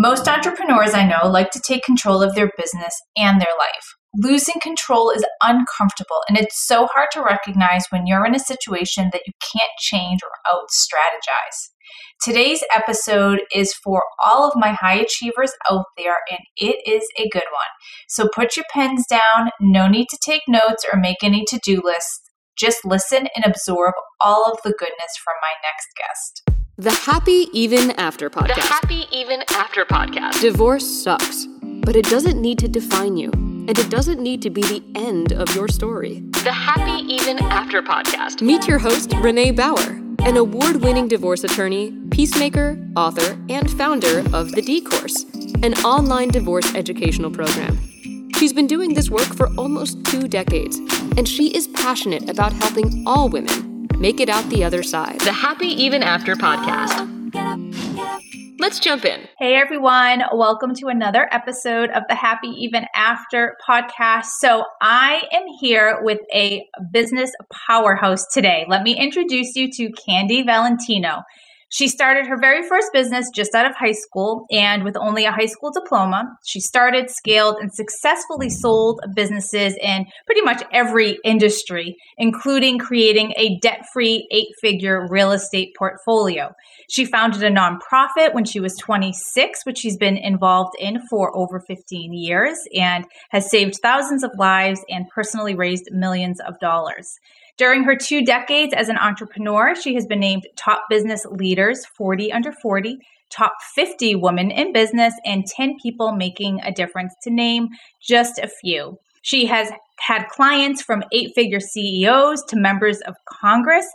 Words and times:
Most 0.00 0.28
entrepreneurs 0.28 0.94
I 0.94 1.04
know 1.04 1.28
like 1.28 1.50
to 1.50 1.60
take 1.66 1.82
control 1.82 2.22
of 2.22 2.36
their 2.36 2.52
business 2.56 2.94
and 3.16 3.40
their 3.40 3.48
life. 3.58 3.96
Losing 4.14 4.60
control 4.62 5.10
is 5.10 5.26
uncomfortable 5.42 6.20
and 6.28 6.38
it's 6.38 6.64
so 6.64 6.86
hard 6.94 7.08
to 7.14 7.20
recognize 7.20 7.82
when 7.90 8.06
you're 8.06 8.24
in 8.24 8.36
a 8.36 8.38
situation 8.38 9.10
that 9.12 9.22
you 9.26 9.32
can't 9.52 9.72
change 9.80 10.20
or 10.22 10.30
out 10.54 10.68
strategize. 10.70 11.72
Today's 12.22 12.62
episode 12.72 13.40
is 13.52 13.74
for 13.74 14.04
all 14.24 14.46
of 14.46 14.52
my 14.54 14.70
high 14.70 15.00
achievers 15.00 15.50
out 15.68 15.86
there 15.96 16.18
and 16.30 16.38
it 16.56 16.76
is 16.86 17.04
a 17.18 17.28
good 17.30 17.48
one. 17.50 17.72
So 18.08 18.28
put 18.32 18.56
your 18.56 18.66
pens 18.72 19.04
down, 19.10 19.50
no 19.60 19.88
need 19.88 20.06
to 20.10 20.18
take 20.24 20.42
notes 20.46 20.84
or 20.92 21.00
make 21.00 21.24
any 21.24 21.44
to 21.48 21.58
do 21.64 21.82
lists. 21.84 22.20
Just 22.56 22.84
listen 22.84 23.26
and 23.34 23.44
absorb 23.44 23.94
all 24.20 24.44
of 24.44 24.58
the 24.62 24.74
goodness 24.78 25.16
from 25.24 25.34
my 25.42 25.54
next 25.64 25.88
guest. 25.96 26.57
The 26.80 26.92
Happy 26.92 27.48
Even 27.52 27.90
After 27.98 28.30
podcast. 28.30 28.54
The 28.54 28.68
Happy 28.68 29.06
Even 29.10 29.42
After 29.50 29.84
podcast. 29.84 30.40
Divorce 30.40 30.86
sucks, 30.86 31.48
but 31.60 31.96
it 31.96 32.04
doesn't 32.04 32.40
need 32.40 32.60
to 32.60 32.68
define 32.68 33.16
you, 33.16 33.32
and 33.32 33.76
it 33.76 33.90
doesn't 33.90 34.20
need 34.20 34.42
to 34.42 34.50
be 34.50 34.62
the 34.62 34.84
end 34.94 35.32
of 35.32 35.52
your 35.56 35.66
story. 35.66 36.20
The 36.44 36.52
Happy 36.52 37.04
Even 37.12 37.40
After 37.40 37.82
podcast. 37.82 38.42
Meet 38.42 38.68
your 38.68 38.78
host, 38.78 39.12
Renee 39.14 39.50
Bauer, 39.50 40.00
an 40.20 40.36
award 40.36 40.76
winning 40.76 41.08
divorce 41.08 41.42
attorney, 41.42 41.98
peacemaker, 42.12 42.78
author, 42.94 43.36
and 43.48 43.68
founder 43.72 44.20
of 44.32 44.52
The 44.52 44.62
D 44.62 44.80
Course, 44.80 45.24
an 45.64 45.74
online 45.84 46.28
divorce 46.28 46.72
educational 46.76 47.32
program. 47.32 47.76
She's 48.36 48.52
been 48.52 48.68
doing 48.68 48.94
this 48.94 49.10
work 49.10 49.34
for 49.34 49.48
almost 49.58 50.04
two 50.04 50.28
decades, 50.28 50.76
and 51.16 51.26
she 51.26 51.48
is 51.56 51.66
passionate 51.66 52.30
about 52.30 52.52
helping 52.52 53.02
all 53.04 53.28
women 53.28 53.67
make 53.98 54.20
it 54.20 54.28
out 54.28 54.48
the 54.48 54.64
other 54.64 54.82
side. 54.82 55.20
The 55.20 55.32
Happy 55.32 55.66
Even 55.66 56.02
After 56.02 56.34
podcast. 56.34 57.14
Let's 58.60 58.80
jump 58.80 59.04
in. 59.04 59.28
Hey 59.38 59.54
everyone, 59.54 60.22
welcome 60.32 60.74
to 60.76 60.88
another 60.88 61.28
episode 61.32 61.90
of 61.90 62.02
the 62.08 62.14
Happy 62.14 62.48
Even 62.48 62.86
After 62.94 63.56
podcast. 63.68 64.26
So, 64.40 64.64
I 64.80 65.22
am 65.32 65.44
here 65.60 66.00
with 66.02 66.18
a 66.34 66.66
business 66.92 67.30
powerhouse 67.68 68.26
today. 68.32 68.66
Let 68.68 68.82
me 68.82 68.98
introduce 68.98 69.54
you 69.54 69.70
to 69.72 69.90
Candy 69.92 70.42
Valentino. 70.42 71.22
She 71.70 71.88
started 71.88 72.26
her 72.26 72.38
very 72.38 72.66
first 72.66 72.92
business 72.94 73.28
just 73.34 73.54
out 73.54 73.68
of 73.68 73.76
high 73.76 73.92
school, 73.92 74.46
and 74.50 74.84
with 74.84 74.96
only 74.96 75.26
a 75.26 75.32
high 75.32 75.46
school 75.46 75.70
diploma, 75.70 76.24
she 76.46 76.60
started, 76.60 77.10
scaled, 77.10 77.56
and 77.60 77.72
successfully 77.72 78.48
sold 78.48 79.00
businesses 79.14 79.76
in 79.82 80.06
pretty 80.24 80.40
much 80.40 80.62
every 80.72 81.18
industry, 81.24 81.96
including 82.16 82.78
creating 82.78 83.34
a 83.36 83.58
debt 83.58 83.84
free 83.92 84.26
eight 84.30 84.48
figure 84.62 85.06
real 85.10 85.30
estate 85.30 85.74
portfolio. 85.78 86.54
She 86.88 87.04
founded 87.04 87.42
a 87.42 87.50
nonprofit 87.50 88.32
when 88.32 88.46
she 88.46 88.60
was 88.60 88.74
26, 88.78 89.66
which 89.66 89.78
she's 89.78 89.98
been 89.98 90.16
involved 90.16 90.74
in 90.78 91.06
for 91.08 91.36
over 91.36 91.60
15 91.60 92.14
years, 92.14 92.56
and 92.74 93.04
has 93.28 93.50
saved 93.50 93.74
thousands 93.82 94.24
of 94.24 94.30
lives 94.38 94.80
and 94.88 95.06
personally 95.14 95.54
raised 95.54 95.90
millions 95.92 96.40
of 96.40 96.58
dollars. 96.60 97.18
During 97.58 97.82
her 97.82 97.96
two 97.96 98.24
decades 98.24 98.72
as 98.72 98.88
an 98.88 98.98
entrepreneur, 98.98 99.74
she 99.74 99.94
has 99.94 100.06
been 100.06 100.20
named 100.20 100.46
Top 100.54 100.84
Business 100.88 101.26
Leaders 101.28 101.84
40 101.84 102.32
Under 102.32 102.52
40, 102.52 102.98
Top 103.30 103.52
50 103.74 104.14
Women 104.14 104.52
in 104.52 104.72
Business, 104.72 105.12
and 105.24 105.44
10 105.44 105.76
People 105.82 106.12
Making 106.12 106.60
a 106.62 106.70
Difference, 106.70 107.14
to 107.24 107.30
name 107.30 107.70
just 108.00 108.38
a 108.38 108.46
few. 108.46 108.96
She 109.22 109.46
has 109.46 109.72
had 109.98 110.28
clients 110.28 110.82
from 110.82 111.02
eight 111.12 111.34
figure 111.34 111.58
CEOs 111.58 112.44
to 112.44 112.56
members 112.56 113.00
of 113.00 113.16
Congress. 113.24 113.86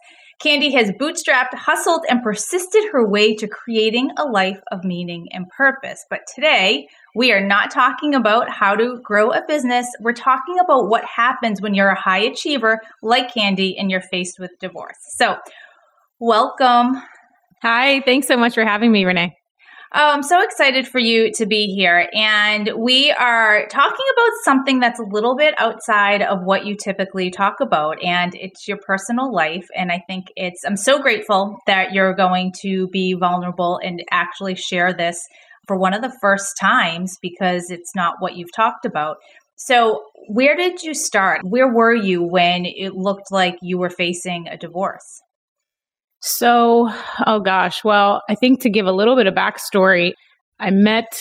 Candy 0.43 0.73
has 0.73 0.91
bootstrapped, 0.91 1.53
hustled, 1.53 2.03
and 2.09 2.21
persisted 2.21 2.83
her 2.91 3.07
way 3.07 3.33
to 3.35 3.47
creating 3.47 4.11
a 4.17 4.25
life 4.25 4.59
of 4.73 4.83
meaning 4.83 5.27
and 5.31 5.47
purpose. 5.47 6.05
But 6.09 6.27
today, 6.35 6.87
we 7.15 7.31
are 7.31 7.45
not 7.45 7.71
talking 7.71 8.13
about 8.13 8.49
how 8.49 8.75
to 8.75 8.99
grow 9.01 9.31
a 9.31 9.41
business. 9.47 9.87
We're 10.01 10.11
talking 10.11 10.59
about 10.59 10.89
what 10.89 11.05
happens 11.05 11.61
when 11.61 11.73
you're 11.73 11.91
a 11.91 11.99
high 11.99 12.23
achiever 12.25 12.81
like 13.01 13.33
Candy 13.33 13.77
and 13.77 13.89
you're 13.89 14.01
faced 14.01 14.37
with 14.37 14.51
divorce. 14.59 14.97
So, 15.15 15.37
welcome. 16.19 17.01
Hi, 17.61 18.01
thanks 18.01 18.27
so 18.27 18.35
much 18.35 18.55
for 18.55 18.65
having 18.65 18.91
me, 18.91 19.05
Renee. 19.05 19.37
Oh, 19.95 20.09
I'm 20.09 20.23
so 20.23 20.41
excited 20.41 20.87
for 20.87 20.97
you 20.97 21.31
to 21.33 21.45
be 21.45 21.67
here. 21.67 22.09
And 22.15 22.71
we 22.75 23.11
are 23.11 23.67
talking 23.67 24.05
about 24.13 24.31
something 24.43 24.79
that's 24.79 24.99
a 24.99 25.05
little 25.07 25.35
bit 25.35 25.53
outside 25.59 26.23
of 26.23 26.39
what 26.43 26.65
you 26.65 26.75
typically 26.75 27.29
talk 27.29 27.59
about, 27.61 28.03
and 28.03 28.33
it's 28.33 28.67
your 28.67 28.79
personal 28.87 29.31
life. 29.31 29.67
And 29.75 29.91
I 29.91 30.01
think 30.07 30.25
it's, 30.35 30.63
I'm 30.65 30.77
so 30.77 30.99
grateful 30.99 31.59
that 31.67 31.93
you're 31.93 32.15
going 32.15 32.53
to 32.63 32.87
be 32.87 33.13
vulnerable 33.13 33.79
and 33.83 34.03
actually 34.09 34.55
share 34.55 34.93
this 34.93 35.21
for 35.67 35.77
one 35.77 35.93
of 35.93 36.01
the 36.01 36.17
first 36.21 36.57
times 36.59 37.19
because 37.21 37.69
it's 37.69 37.93
not 37.95 38.15
what 38.17 38.35
you've 38.35 38.53
talked 38.55 38.85
about. 38.85 39.17
So, 39.57 40.01
where 40.27 40.55
did 40.55 40.81
you 40.81 40.95
start? 40.95 41.41
Where 41.43 41.71
were 41.71 41.93
you 41.93 42.23
when 42.23 42.65
it 42.65 42.95
looked 42.95 43.31
like 43.31 43.57
you 43.61 43.77
were 43.77 43.91
facing 43.91 44.47
a 44.47 44.57
divorce? 44.57 45.21
So, 46.25 46.89
oh 47.27 47.41
gosh, 47.41 47.83
well, 47.83 48.21
I 48.29 48.35
think 48.35 48.61
to 48.61 48.69
give 48.69 48.85
a 48.85 48.93
little 48.93 49.17
bit 49.17 49.27
of 49.27 49.33
backstory, 49.33 50.13
I 50.57 50.71
met 50.71 51.11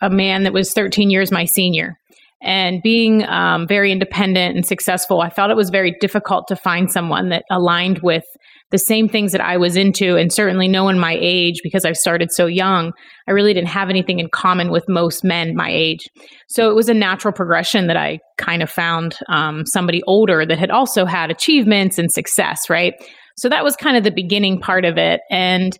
a 0.00 0.10
man 0.10 0.42
that 0.42 0.52
was 0.52 0.72
13 0.72 1.10
years 1.10 1.30
my 1.30 1.44
senior. 1.44 1.96
And 2.42 2.82
being 2.82 3.22
um, 3.28 3.68
very 3.68 3.92
independent 3.92 4.56
and 4.56 4.66
successful, 4.66 5.20
I 5.20 5.30
felt 5.30 5.52
it 5.52 5.56
was 5.56 5.70
very 5.70 5.94
difficult 6.00 6.48
to 6.48 6.56
find 6.56 6.90
someone 6.90 7.28
that 7.28 7.44
aligned 7.52 8.00
with 8.00 8.24
the 8.72 8.78
same 8.78 9.08
things 9.08 9.30
that 9.30 9.40
I 9.40 9.58
was 9.58 9.76
into, 9.76 10.16
and 10.16 10.32
certainly 10.32 10.66
no 10.66 10.82
one 10.82 10.98
my 10.98 11.16
age, 11.20 11.60
because 11.62 11.84
I've 11.84 11.96
started 11.96 12.32
so 12.32 12.46
young, 12.46 12.92
I 13.28 13.30
really 13.30 13.54
didn't 13.54 13.68
have 13.68 13.90
anything 13.90 14.18
in 14.18 14.28
common 14.28 14.72
with 14.72 14.88
most 14.88 15.22
men 15.22 15.54
my 15.54 15.70
age. 15.70 16.08
So 16.48 16.68
it 16.68 16.74
was 16.74 16.88
a 16.88 16.94
natural 16.94 17.32
progression 17.32 17.86
that 17.86 17.96
I 17.96 18.18
kind 18.38 18.60
of 18.60 18.70
found 18.70 19.16
um, 19.28 19.64
somebody 19.66 20.02
older 20.08 20.44
that 20.44 20.58
had 20.58 20.70
also 20.70 21.04
had 21.04 21.30
achievements 21.30 21.96
and 21.96 22.10
success, 22.10 22.68
right? 22.68 22.94
So 23.36 23.48
that 23.48 23.64
was 23.64 23.76
kind 23.76 23.96
of 23.96 24.04
the 24.04 24.10
beginning 24.10 24.60
part 24.60 24.84
of 24.84 24.98
it. 24.98 25.20
And 25.30 25.76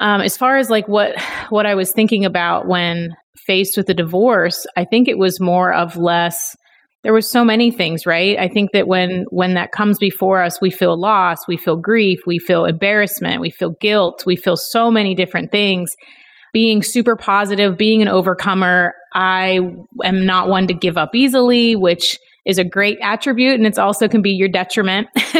um, 0.00 0.20
as 0.20 0.36
far 0.36 0.56
as 0.56 0.70
like 0.70 0.88
what 0.88 1.20
what 1.48 1.66
I 1.66 1.74
was 1.74 1.92
thinking 1.92 2.24
about 2.24 2.66
when 2.66 3.16
faced 3.46 3.76
with 3.76 3.88
a 3.88 3.94
divorce, 3.94 4.66
I 4.76 4.84
think 4.84 5.08
it 5.08 5.18
was 5.18 5.40
more 5.40 5.72
of 5.72 5.96
less 5.96 6.56
there 7.06 7.12
were 7.12 7.20
so 7.20 7.44
many 7.44 7.70
things 7.70 8.04
right 8.04 8.36
i 8.36 8.48
think 8.48 8.72
that 8.72 8.88
when 8.88 9.26
when 9.30 9.54
that 9.54 9.70
comes 9.70 9.96
before 9.96 10.42
us 10.42 10.60
we 10.60 10.70
feel 10.70 11.00
loss 11.00 11.46
we 11.46 11.56
feel 11.56 11.76
grief 11.76 12.18
we 12.26 12.36
feel 12.40 12.64
embarrassment 12.64 13.40
we 13.40 13.48
feel 13.48 13.76
guilt 13.80 14.24
we 14.26 14.34
feel 14.34 14.56
so 14.56 14.90
many 14.90 15.14
different 15.14 15.52
things 15.52 15.94
being 16.52 16.82
super 16.82 17.14
positive 17.14 17.78
being 17.78 18.02
an 18.02 18.08
overcomer 18.08 18.92
i 19.14 19.60
am 20.02 20.26
not 20.26 20.48
one 20.48 20.66
to 20.66 20.74
give 20.74 20.98
up 20.98 21.14
easily 21.14 21.76
which 21.76 22.18
is 22.46 22.58
a 22.58 22.64
great 22.64 22.98
attribute 23.02 23.54
and 23.54 23.66
it's 23.66 23.78
also 23.78 24.08
can 24.08 24.22
be 24.22 24.30
your 24.30 24.48
detriment. 24.48 25.08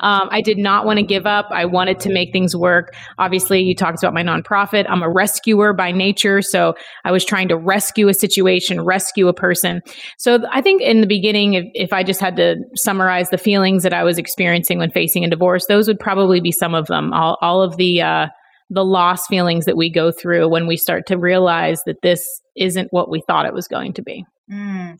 um, 0.00 0.28
I 0.30 0.40
did 0.42 0.58
not 0.58 0.84
want 0.84 0.98
to 0.98 1.04
give 1.04 1.24
up. 1.24 1.46
I 1.50 1.64
wanted 1.64 2.00
to 2.00 2.12
make 2.12 2.32
things 2.32 2.56
work. 2.56 2.94
Obviously, 3.18 3.62
you 3.62 3.74
talked 3.74 4.02
about 4.02 4.12
my 4.12 4.22
nonprofit. 4.22 4.84
I'm 4.88 5.02
a 5.02 5.10
rescuer 5.10 5.72
by 5.72 5.92
nature. 5.92 6.42
So 6.42 6.74
I 7.04 7.12
was 7.12 7.24
trying 7.24 7.48
to 7.48 7.56
rescue 7.56 8.08
a 8.08 8.14
situation, 8.14 8.84
rescue 8.84 9.28
a 9.28 9.32
person. 9.32 9.82
So 10.18 10.40
I 10.50 10.60
think 10.60 10.82
in 10.82 11.00
the 11.00 11.06
beginning, 11.06 11.54
if, 11.54 11.64
if 11.74 11.92
I 11.92 12.02
just 12.02 12.20
had 12.20 12.36
to 12.36 12.56
summarize 12.74 13.30
the 13.30 13.38
feelings 13.38 13.84
that 13.84 13.94
I 13.94 14.02
was 14.02 14.18
experiencing 14.18 14.78
when 14.78 14.90
facing 14.90 15.24
a 15.24 15.30
divorce, 15.30 15.66
those 15.68 15.86
would 15.86 16.00
probably 16.00 16.40
be 16.40 16.52
some 16.52 16.74
of 16.74 16.88
them. 16.88 17.12
All, 17.12 17.38
all 17.40 17.62
of 17.62 17.76
the, 17.76 18.02
uh, 18.02 18.26
the 18.68 18.84
loss 18.84 19.26
feelings 19.28 19.66
that 19.66 19.76
we 19.76 19.90
go 19.90 20.10
through 20.10 20.48
when 20.48 20.66
we 20.66 20.76
start 20.76 21.06
to 21.06 21.18
realize 21.18 21.80
that 21.86 22.02
this 22.02 22.24
isn't 22.56 22.88
what 22.90 23.10
we 23.10 23.22
thought 23.28 23.46
it 23.46 23.54
was 23.54 23.68
going 23.68 23.92
to 23.92 24.02
be. 24.02 24.24
Mm. 24.50 24.98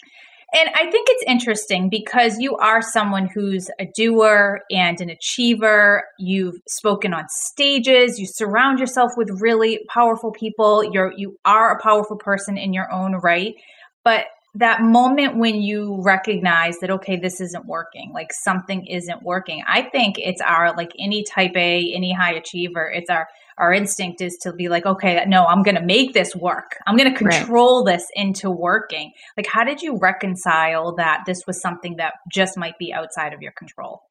And 0.54 0.68
I 0.74 0.90
think 0.90 1.06
it's 1.10 1.24
interesting 1.26 1.88
because 1.88 2.38
you 2.38 2.56
are 2.56 2.82
someone 2.82 3.26
who's 3.26 3.70
a 3.78 3.86
doer 3.94 4.60
and 4.70 5.00
an 5.00 5.08
achiever. 5.08 6.04
You've 6.18 6.56
spoken 6.68 7.14
on 7.14 7.24
stages. 7.30 8.18
You 8.18 8.26
surround 8.26 8.78
yourself 8.78 9.12
with 9.16 9.30
really 9.40 9.80
powerful 9.88 10.30
people. 10.30 10.84
You're 10.84 11.12
you 11.16 11.38
are 11.46 11.72
a 11.72 11.82
powerful 11.82 12.16
person 12.16 12.58
in 12.58 12.74
your 12.74 12.92
own 12.92 13.14
right. 13.16 13.54
But 14.04 14.26
that 14.54 14.82
moment 14.82 15.38
when 15.38 15.62
you 15.62 15.98
recognize 16.02 16.78
that 16.80 16.90
okay 16.90 17.16
this 17.16 17.40
isn't 17.40 17.64
working 17.64 18.12
like 18.12 18.30
something 18.32 18.84
isn't 18.86 19.22
working 19.22 19.62
i 19.66 19.80
think 19.80 20.16
it's 20.18 20.42
our 20.42 20.76
like 20.76 20.92
any 20.98 21.24
type 21.24 21.56
a 21.56 21.90
any 21.94 22.12
high 22.12 22.34
achiever 22.34 22.90
it's 22.90 23.08
our 23.08 23.26
our 23.58 23.72
instinct 23.72 24.20
is 24.20 24.36
to 24.42 24.52
be 24.52 24.68
like, 24.68 24.86
okay, 24.86 25.24
no, 25.26 25.44
I'm 25.44 25.62
going 25.62 25.76
to 25.76 25.82
make 25.82 26.14
this 26.14 26.34
work. 26.34 26.76
I'm 26.86 26.96
going 26.96 27.12
to 27.12 27.18
control 27.18 27.84
right. 27.84 27.96
this 27.96 28.06
into 28.14 28.50
working. 28.50 29.12
Like, 29.36 29.46
how 29.46 29.64
did 29.64 29.82
you 29.82 29.98
reconcile 30.00 30.94
that 30.96 31.24
this 31.26 31.42
was 31.46 31.60
something 31.60 31.96
that 31.96 32.14
just 32.30 32.56
might 32.56 32.78
be 32.78 32.92
outside 32.92 33.32
of 33.32 33.42
your 33.42 33.52
control? 33.52 34.02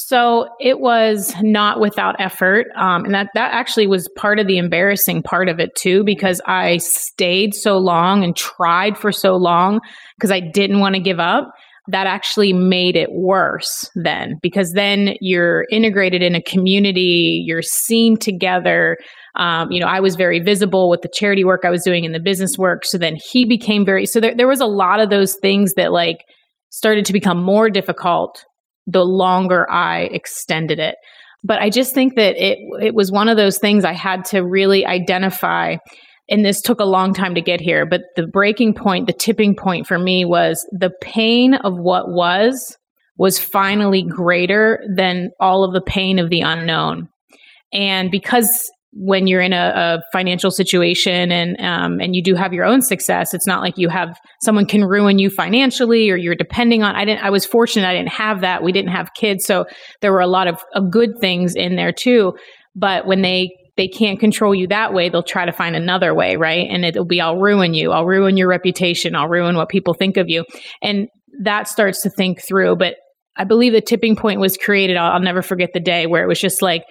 So 0.00 0.50
it 0.60 0.78
was 0.78 1.34
not 1.42 1.80
without 1.80 2.20
effort, 2.20 2.68
um, 2.76 3.04
and 3.04 3.14
that 3.14 3.30
that 3.34 3.52
actually 3.52 3.88
was 3.88 4.08
part 4.16 4.38
of 4.38 4.46
the 4.46 4.58
embarrassing 4.58 5.24
part 5.24 5.48
of 5.48 5.58
it 5.58 5.74
too, 5.74 6.04
because 6.04 6.40
I 6.46 6.76
stayed 6.76 7.52
so 7.52 7.78
long 7.78 8.22
and 8.22 8.36
tried 8.36 8.96
for 8.96 9.10
so 9.10 9.34
long 9.34 9.80
because 10.16 10.30
I 10.30 10.38
didn't 10.38 10.78
want 10.78 10.94
to 10.94 11.00
give 11.00 11.18
up 11.18 11.50
that 11.88 12.06
actually 12.06 12.52
made 12.52 12.96
it 12.96 13.10
worse 13.10 13.90
then 13.94 14.34
because 14.42 14.72
then 14.72 15.14
you're 15.20 15.66
integrated 15.70 16.22
in 16.22 16.34
a 16.34 16.42
community, 16.42 17.42
you're 17.46 17.62
seen 17.62 18.16
together. 18.16 18.98
Um, 19.36 19.70
you 19.70 19.80
know, 19.80 19.86
I 19.86 20.00
was 20.00 20.14
very 20.14 20.40
visible 20.40 20.90
with 20.90 21.00
the 21.00 21.10
charity 21.12 21.44
work 21.44 21.62
I 21.64 21.70
was 21.70 21.82
doing 21.82 22.04
and 22.04 22.14
the 22.14 22.20
business 22.20 22.56
work. 22.58 22.84
So 22.84 22.98
then 22.98 23.16
he 23.30 23.46
became 23.46 23.84
very, 23.84 24.04
so 24.04 24.20
there, 24.20 24.34
there 24.36 24.48
was 24.48 24.60
a 24.60 24.66
lot 24.66 25.00
of 25.00 25.10
those 25.10 25.36
things 25.40 25.74
that 25.74 25.92
like 25.92 26.18
started 26.70 27.06
to 27.06 27.12
become 27.12 27.42
more 27.42 27.70
difficult 27.70 28.44
the 28.86 29.04
longer 29.04 29.70
I 29.70 30.02
extended 30.12 30.78
it. 30.78 30.96
But 31.44 31.60
I 31.60 31.70
just 31.70 31.94
think 31.94 32.16
that 32.16 32.36
it 32.36 32.58
it 32.82 32.94
was 32.94 33.12
one 33.12 33.28
of 33.28 33.36
those 33.36 33.58
things 33.58 33.84
I 33.84 33.92
had 33.92 34.24
to 34.26 34.40
really 34.40 34.84
identify 34.84 35.76
and 36.28 36.44
this 36.44 36.60
took 36.60 36.80
a 36.80 36.84
long 36.84 37.14
time 37.14 37.34
to 37.34 37.40
get 37.40 37.60
here, 37.60 37.86
but 37.86 38.02
the 38.16 38.26
breaking 38.26 38.74
point, 38.74 39.06
the 39.06 39.12
tipping 39.12 39.54
point 39.54 39.86
for 39.86 39.98
me 39.98 40.24
was 40.24 40.66
the 40.72 40.90
pain 41.00 41.54
of 41.54 41.74
what 41.78 42.10
was 42.10 42.76
was 43.16 43.38
finally 43.38 44.02
greater 44.02 44.80
than 44.94 45.30
all 45.40 45.64
of 45.64 45.72
the 45.72 45.80
pain 45.80 46.20
of 46.20 46.30
the 46.30 46.40
unknown. 46.40 47.08
And 47.72 48.10
because 48.10 48.70
when 48.92 49.26
you're 49.26 49.40
in 49.40 49.52
a, 49.52 49.72
a 49.74 50.02
financial 50.12 50.50
situation 50.50 51.30
and 51.30 51.60
um, 51.60 52.00
and 52.00 52.16
you 52.16 52.22
do 52.22 52.34
have 52.34 52.52
your 52.52 52.64
own 52.64 52.80
success, 52.80 53.34
it's 53.34 53.46
not 53.46 53.60
like 53.60 53.76
you 53.76 53.88
have 53.88 54.18
someone 54.42 54.66
can 54.66 54.84
ruin 54.84 55.18
you 55.18 55.30
financially 55.30 56.10
or 56.10 56.16
you're 56.16 56.34
depending 56.34 56.82
on. 56.82 56.94
I 56.94 57.04
didn't. 57.04 57.24
I 57.24 57.30
was 57.30 57.44
fortunate. 57.44 57.86
I 57.86 57.94
didn't 57.94 58.12
have 58.12 58.40
that. 58.40 58.62
We 58.62 58.72
didn't 58.72 58.92
have 58.92 59.14
kids, 59.14 59.44
so 59.44 59.66
there 60.00 60.12
were 60.12 60.20
a 60.20 60.26
lot 60.26 60.46
of, 60.46 60.62
of 60.74 60.90
good 60.90 61.18
things 61.20 61.54
in 61.54 61.76
there 61.76 61.92
too. 61.92 62.34
But 62.74 63.06
when 63.06 63.22
they 63.22 63.50
they 63.78 63.88
can't 63.88 64.20
control 64.20 64.54
you 64.54 64.66
that 64.66 64.92
way, 64.92 65.08
they'll 65.08 65.22
try 65.22 65.46
to 65.46 65.52
find 65.52 65.74
another 65.74 66.14
way, 66.14 66.36
right? 66.36 66.66
And 66.68 66.84
it'll 66.84 67.06
be, 67.06 67.20
I'll 67.20 67.38
ruin 67.38 67.72
you. 67.72 67.92
I'll 67.92 68.04
ruin 68.04 68.36
your 68.36 68.48
reputation. 68.48 69.14
I'll 69.14 69.28
ruin 69.28 69.56
what 69.56 69.70
people 69.70 69.94
think 69.94 70.18
of 70.18 70.28
you. 70.28 70.44
And 70.82 71.08
that 71.42 71.68
starts 71.68 72.02
to 72.02 72.10
think 72.10 72.42
through. 72.46 72.76
But 72.76 72.96
I 73.36 73.44
believe 73.44 73.72
the 73.72 73.80
tipping 73.80 74.16
point 74.16 74.40
was 74.40 74.56
created. 74.56 74.96
I'll, 74.96 75.12
I'll 75.12 75.20
never 75.20 75.42
forget 75.42 75.70
the 75.72 75.80
day 75.80 76.06
where 76.06 76.22
it 76.22 76.26
was 76.26 76.40
just 76.40 76.60
like 76.60 76.82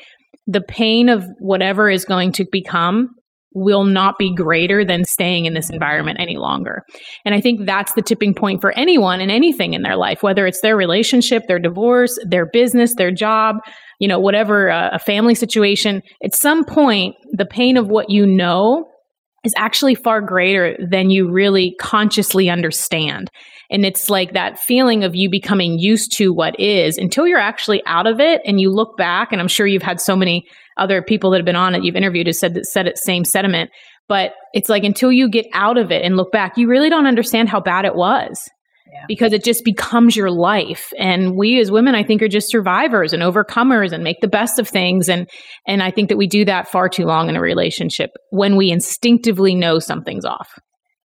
the 0.47 0.61
pain 0.61 1.09
of 1.09 1.25
whatever 1.39 1.89
is 1.89 2.05
going 2.05 2.31
to 2.33 2.45
become 2.51 3.09
will 3.57 3.83
not 3.83 4.17
be 4.17 4.33
greater 4.33 4.85
than 4.85 5.03
staying 5.03 5.45
in 5.45 5.53
this 5.53 5.69
environment 5.69 6.19
any 6.19 6.37
longer. 6.37 6.83
And 7.25 7.33
I 7.33 7.41
think 7.41 7.65
that's 7.65 7.93
the 7.93 8.01
tipping 8.01 8.33
point 8.33 8.61
for 8.61 8.71
anyone 8.77 9.19
and 9.19 9.31
anything 9.31 9.73
in 9.73 9.81
their 9.81 9.97
life, 9.97 10.21
whether 10.21 10.45
it's 10.45 10.61
their 10.61 10.77
relationship, 10.77 11.43
their 11.47 11.59
divorce, 11.59 12.17
their 12.29 12.45
business, 12.45 12.95
their 12.95 13.11
job, 13.11 13.57
you 13.99 14.07
know, 14.07 14.19
whatever, 14.19 14.69
uh, 14.69 14.89
a 14.93 14.99
family 14.99 15.35
situation. 15.35 16.01
At 16.23 16.35
some 16.35 16.63
point, 16.63 17.15
the 17.31 17.45
pain 17.45 17.77
of 17.77 17.87
what 17.87 18.09
you 18.09 18.25
know 18.25 18.85
is 19.43 19.53
actually 19.57 19.95
far 19.95 20.21
greater 20.21 20.77
than 20.89 21.09
you 21.09 21.31
really 21.31 21.75
consciously 21.79 22.49
understand. 22.49 23.29
And 23.69 23.85
it's 23.85 24.09
like 24.09 24.33
that 24.33 24.59
feeling 24.59 25.03
of 25.03 25.15
you 25.15 25.29
becoming 25.29 25.79
used 25.79 26.15
to 26.17 26.33
what 26.33 26.59
is 26.59 26.97
until 26.97 27.27
you're 27.27 27.39
actually 27.39 27.81
out 27.85 28.07
of 28.07 28.19
it 28.19 28.41
and 28.45 28.61
you 28.61 28.71
look 28.71 28.97
back. 28.97 29.31
And 29.31 29.41
I'm 29.41 29.47
sure 29.47 29.67
you've 29.67 29.81
had 29.81 29.99
so 29.99 30.15
many 30.15 30.45
other 30.77 31.01
people 31.01 31.31
that 31.31 31.37
have 31.37 31.45
been 31.45 31.55
on 31.55 31.75
it, 31.75 31.83
you've 31.83 31.95
interviewed, 31.95 32.27
have 32.27 32.35
said 32.35 32.53
that 32.55 32.65
said 32.65 32.87
it 32.87 32.97
same 32.97 33.25
sentiment. 33.25 33.69
But 34.07 34.31
it's 34.53 34.69
like 34.69 34.83
until 34.83 35.11
you 35.11 35.29
get 35.29 35.45
out 35.53 35.77
of 35.77 35.91
it 35.91 36.03
and 36.03 36.15
look 36.15 36.31
back, 36.31 36.57
you 36.57 36.67
really 36.67 36.89
don't 36.89 37.07
understand 37.07 37.49
how 37.49 37.59
bad 37.59 37.85
it 37.85 37.95
was. 37.95 38.39
Yeah. 38.91 39.03
Because 39.07 39.33
it 39.33 39.43
just 39.43 39.65
becomes 39.65 40.15
your 40.15 40.31
life. 40.31 40.93
And 40.97 41.35
we 41.35 41.59
as 41.59 41.69
women, 41.69 41.93
I 41.93 42.03
think, 42.03 42.21
are 42.21 42.29
just 42.29 42.49
survivors 42.49 43.11
and 43.11 43.21
overcomers 43.21 43.91
and 43.91 44.01
make 44.01 44.21
the 44.21 44.29
best 44.29 44.59
of 44.59 44.67
things. 44.69 45.09
And 45.09 45.29
and 45.67 45.83
I 45.83 45.91
think 45.91 46.07
that 46.07 46.17
we 46.17 46.25
do 46.25 46.45
that 46.45 46.69
far 46.69 46.87
too 46.87 47.03
long 47.03 47.27
in 47.27 47.35
a 47.35 47.41
relationship 47.41 48.11
when 48.29 48.55
we 48.55 48.71
instinctively 48.71 49.55
know 49.55 49.79
something's 49.79 50.23
off. 50.23 50.49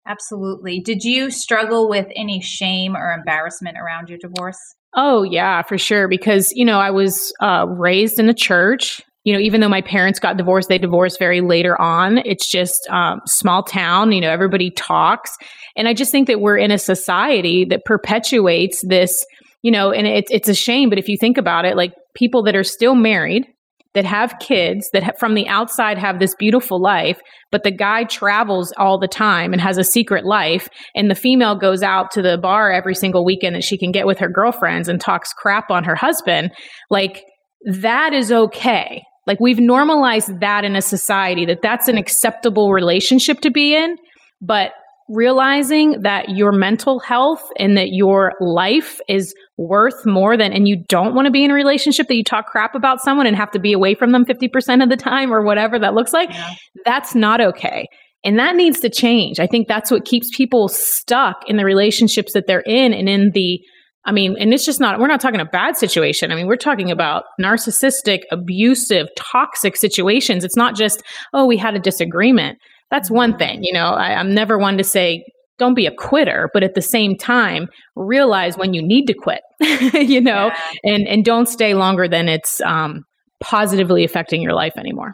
Absolutely. 0.07 0.81
Did 0.81 1.03
you 1.03 1.31
struggle 1.31 1.89
with 1.89 2.07
any 2.15 2.41
shame 2.41 2.97
or 2.97 3.13
embarrassment 3.13 3.77
around 3.79 4.09
your 4.09 4.19
divorce? 4.19 4.59
Oh, 4.95 5.23
yeah, 5.23 5.63
for 5.63 5.79
sure. 5.79 6.09
Because, 6.09 6.53
you 6.53 6.65
know, 6.65 6.79
I 6.79 6.91
was 6.91 7.33
uh, 7.41 7.67
raised 7.69 8.19
in 8.19 8.27
the 8.27 8.35
church. 8.35 9.01
You 9.25 9.33
know, 9.33 9.39
even 9.39 9.61
though 9.61 9.69
my 9.69 9.83
parents 9.83 10.19
got 10.19 10.37
divorced, 10.37 10.69
they 10.69 10.79
divorced 10.79 11.19
very 11.19 11.41
later 11.41 11.81
on. 11.81 12.19
It's 12.19 12.51
just 12.51 12.89
um, 12.91 13.21
small 13.27 13.63
town, 13.63 14.13
you 14.13 14.21
know, 14.21 14.31
everybody 14.31 14.71
talks. 14.71 15.37
And 15.77 15.87
I 15.87 15.95
just 15.95 16.11
think 16.11 16.27
that 16.27 16.41
we're 16.41 16.59
in 16.59 16.71
a 16.71 16.79
society 16.79 17.65
that 17.67 17.85
perpetuates 17.85 18.81
this, 18.87 19.25
you 19.63 19.71
know, 19.71 19.93
and 19.93 20.07
it's, 20.07 20.31
it's 20.31 20.49
a 20.49 20.55
shame. 20.55 20.89
But 20.89 20.99
if 20.99 21.09
you 21.09 21.17
think 21.17 21.39
about 21.39 21.65
it, 21.65 21.77
like 21.77 21.93
people 22.15 22.43
that 22.45 22.57
are 22.57 22.65
still 22.65 22.95
married, 22.95 23.47
that 23.95 24.05
have 24.05 24.39
kids 24.41 24.89
that 24.93 25.19
from 25.19 25.35
the 25.35 25.47
outside 25.49 25.99
have 25.99 26.19
this 26.19 26.35
beautiful 26.37 26.81
life, 26.81 27.21
but 27.51 27.63
the 27.63 27.71
guy 27.71 28.05
travels 28.05 28.73
all 28.79 28.99
the 28.99 29.09
time 29.09 29.53
and 29.53 29.61
has 29.61 29.77
a 29.77 29.85
secret 29.85 30.25
life, 30.25 30.69
and 30.95 31.11
the 31.11 31.15
female 31.15 31.55
goes 31.55 31.83
out 31.83 32.11
to 32.11 32.23
the 32.23 32.39
bar 32.39 32.73
every 32.73 32.95
single 32.95 33.25
weekend 33.25 33.55
that 33.55 33.65
she 33.65 33.77
can 33.77 33.93
get 33.93 34.07
with 34.07 34.19
her 34.19 34.31
girlfriends 34.31 34.89
and 34.89 35.01
talks 35.01 35.33
crap 35.35 35.71
on 35.71 35.85
her 35.85 35.95
husband, 35.95 36.51
like 36.91 37.23
that 37.67 38.13
is 38.15 38.33
okay. 38.33 39.03
Like 39.27 39.41
we've 39.41 39.61
normalized 39.61 40.41
that 40.41 40.65
in 40.65 40.77
a 40.77 40.83
society 40.83 41.47
that 41.47 41.63
that's 41.63 41.89
an 41.89 41.97
acceptable 41.97 42.73
relationship 42.73 43.41
to 43.41 43.51
be 43.51 43.75
in, 43.75 43.97
but 44.41 44.73
realizing 45.09 46.03
that 46.03 46.31
your 46.31 46.53
mental 46.53 46.99
health 46.99 47.43
and 47.59 47.77
that 47.77 47.89
your 47.89 48.33
life 48.41 49.01
is 49.09 49.35
worth 49.59 50.07
more 50.07 50.37
than, 50.37 50.53
and 50.53 50.67
you 50.67 50.83
don't 50.89 51.15
want 51.15 51.27
to 51.27 51.31
be 51.31 51.45
in 51.45 51.51
a 51.51 51.55
relationship 51.55 52.09
that 52.09 52.17
you 52.17 52.25
talk 52.25 52.47
crap 52.47 52.75
about 52.75 53.01
someone 53.01 53.27
and 53.27 53.37
have 53.37 53.51
to 53.51 53.59
be 53.59 53.73
away 53.73 53.95
from 53.95 54.13
them 54.13 54.25
50% 54.25 54.83
of 54.83 54.89
the 54.89 54.97
time 54.97 55.33
or 55.33 55.43
whatever 55.43 55.79
that 55.79 55.95
looks 55.95 56.13
like, 56.13 56.31
yeah. 56.31 56.51
that's 56.85 57.15
not 57.15 57.41
okay. 57.41 57.87
And 58.25 58.39
that 58.39 58.57
needs 58.57 58.81
to 58.81 58.89
change. 58.89 59.41
I 59.41 59.47
think 59.47 59.69
that's 59.69 59.91
what 59.91 60.05
keeps 60.05 60.35
people 60.37 60.69
stuck 60.69 61.43
in 61.49 61.57
the 61.57 61.65
relationships 61.65 62.33
that 62.35 62.47
they're 62.47 62.61
in 62.61 62.95
and 62.95 63.09
in 63.09 63.33
the 63.35 63.61
I 64.05 64.13
mean, 64.13 64.37
and 64.39 64.53
it's 64.53 64.65
just 64.65 64.81
not, 64.81 64.99
we're 64.99 65.07
not 65.07 65.21
talking 65.21 65.41
a 65.41 65.45
bad 65.45 65.77
situation. 65.77 66.33
I 66.33 66.35
mean, 66.35 66.47
we're 66.47 66.57
talking 66.57 66.91
about 66.91 67.25
narcissistic, 67.41 68.23
abusive, 68.33 69.07
toxic 69.17 69.77
situations. 69.77 70.45
It's 70.45 70.57
not 70.57 70.75
just, 70.75 71.03
oh, 71.33 71.47
we 71.47 71.57
had 71.57 71.77
a 71.77 71.79
disagreement 71.79 72.59
that's 72.93 73.11
one 73.11 73.37
thing. 73.39 73.65
You 73.65 73.73
know, 73.73 73.87
I, 73.87 74.15
I'm 74.15 74.33
never 74.35 74.59
one 74.59 74.77
to 74.77 74.85
say, 74.85 75.25
don't 75.59 75.75
be 75.75 75.87
a 75.87 75.95
quitter, 75.95 76.51
but 76.53 76.63
at 76.63 76.75
the 76.75 76.83
same 76.83 77.17
time, 77.17 77.69
realize 77.97 78.57
when 78.57 78.75
you 78.75 78.83
need 78.83 79.07
to 79.07 79.15
quit, 79.15 79.41
you 79.95 80.21
know, 80.21 80.49
yeah. 80.49 80.71
and, 80.85 81.09
and 81.09 81.25
don't 81.25 81.49
stay 81.49 81.73
longer 81.73 82.07
than 82.07 82.29
it's 82.29 82.61
um, 82.61 83.05
positively 83.41 84.05
affecting 84.05 84.43
your 84.43 84.53
life 84.53 84.75
anymore. 84.77 85.13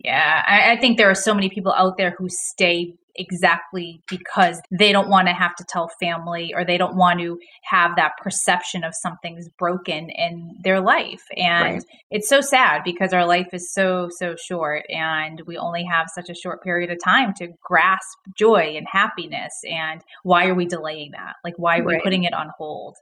Yeah, 0.00 0.42
I, 0.46 0.72
I, 0.72 0.80
think 0.80 0.98
there 0.98 1.08
are 1.08 1.14
so 1.14 1.32
many 1.32 1.48
people 1.48 1.72
out 1.72 1.96
there 1.96 2.14
who 2.18 2.26
stay 2.28 2.92
exactly 3.16 4.02
because 4.08 4.60
they 4.70 4.92
don't 4.92 5.08
want 5.08 5.28
to 5.28 5.34
have 5.34 5.54
to 5.56 5.64
tell 5.64 5.90
family 6.00 6.52
or 6.54 6.64
they 6.64 6.78
don't 6.78 6.96
want 6.96 7.20
to 7.20 7.38
have 7.62 7.96
that 7.96 8.12
perception 8.22 8.84
of 8.84 8.94
something's 8.94 9.48
broken 9.58 10.10
in 10.10 10.56
their 10.62 10.80
life. 10.80 11.22
And 11.36 11.74
right. 11.74 11.84
it's 12.10 12.28
so 12.28 12.40
sad 12.40 12.82
because 12.84 13.12
our 13.12 13.26
life 13.26 13.48
is 13.52 13.72
so, 13.72 14.08
so 14.18 14.34
short 14.36 14.84
and 14.88 15.42
we 15.46 15.56
only 15.56 15.84
have 15.84 16.06
such 16.14 16.28
a 16.28 16.34
short 16.34 16.62
period 16.62 16.90
of 16.90 16.98
time 17.02 17.34
to 17.34 17.48
grasp 17.62 18.18
joy 18.36 18.74
and 18.76 18.86
happiness. 18.90 19.52
And 19.68 20.00
why 20.22 20.46
are 20.46 20.54
we 20.54 20.66
delaying 20.66 21.12
that? 21.12 21.36
Like, 21.44 21.54
why 21.56 21.78
are 21.78 21.84
right. 21.84 21.96
we 21.96 22.02
putting 22.02 22.24
it 22.24 22.34
on 22.34 22.50
hold? 22.56 22.96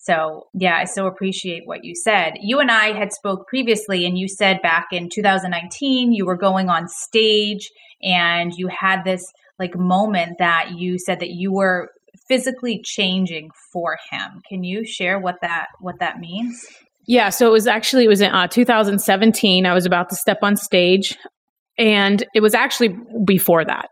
So, 0.00 0.46
yeah, 0.54 0.76
I 0.76 0.84
so 0.84 1.06
appreciate 1.06 1.66
what 1.66 1.84
you 1.84 1.94
said. 1.94 2.34
You 2.40 2.60
and 2.60 2.70
I 2.70 2.96
had 2.96 3.12
spoke 3.12 3.48
previously 3.48 4.06
and 4.06 4.16
you 4.16 4.28
said 4.28 4.62
back 4.62 4.86
in 4.92 5.08
2019 5.12 6.12
you 6.12 6.24
were 6.24 6.36
going 6.36 6.68
on 6.68 6.88
stage 6.88 7.70
and 8.02 8.52
you 8.56 8.68
had 8.68 9.04
this 9.04 9.24
like 9.58 9.76
moment 9.76 10.38
that 10.38 10.72
you 10.76 10.98
said 10.98 11.20
that 11.20 11.30
you 11.30 11.52
were 11.52 11.90
physically 12.28 12.80
changing 12.84 13.50
for 13.72 13.98
him. 14.10 14.40
Can 14.48 14.64
you 14.64 14.84
share 14.84 15.18
what 15.18 15.36
that 15.42 15.68
what 15.80 15.98
that 16.00 16.18
means? 16.18 16.64
Yeah, 17.06 17.30
so 17.30 17.46
it 17.46 17.52
was 17.52 17.66
actually 17.66 18.04
it 18.04 18.08
was 18.08 18.20
in 18.20 18.30
uh, 18.30 18.48
2017. 18.48 19.66
I 19.66 19.74
was 19.74 19.86
about 19.86 20.10
to 20.10 20.16
step 20.16 20.38
on 20.42 20.56
stage, 20.56 21.16
and 21.78 22.24
it 22.34 22.40
was 22.40 22.54
actually 22.54 22.94
before 23.24 23.64
that. 23.64 23.88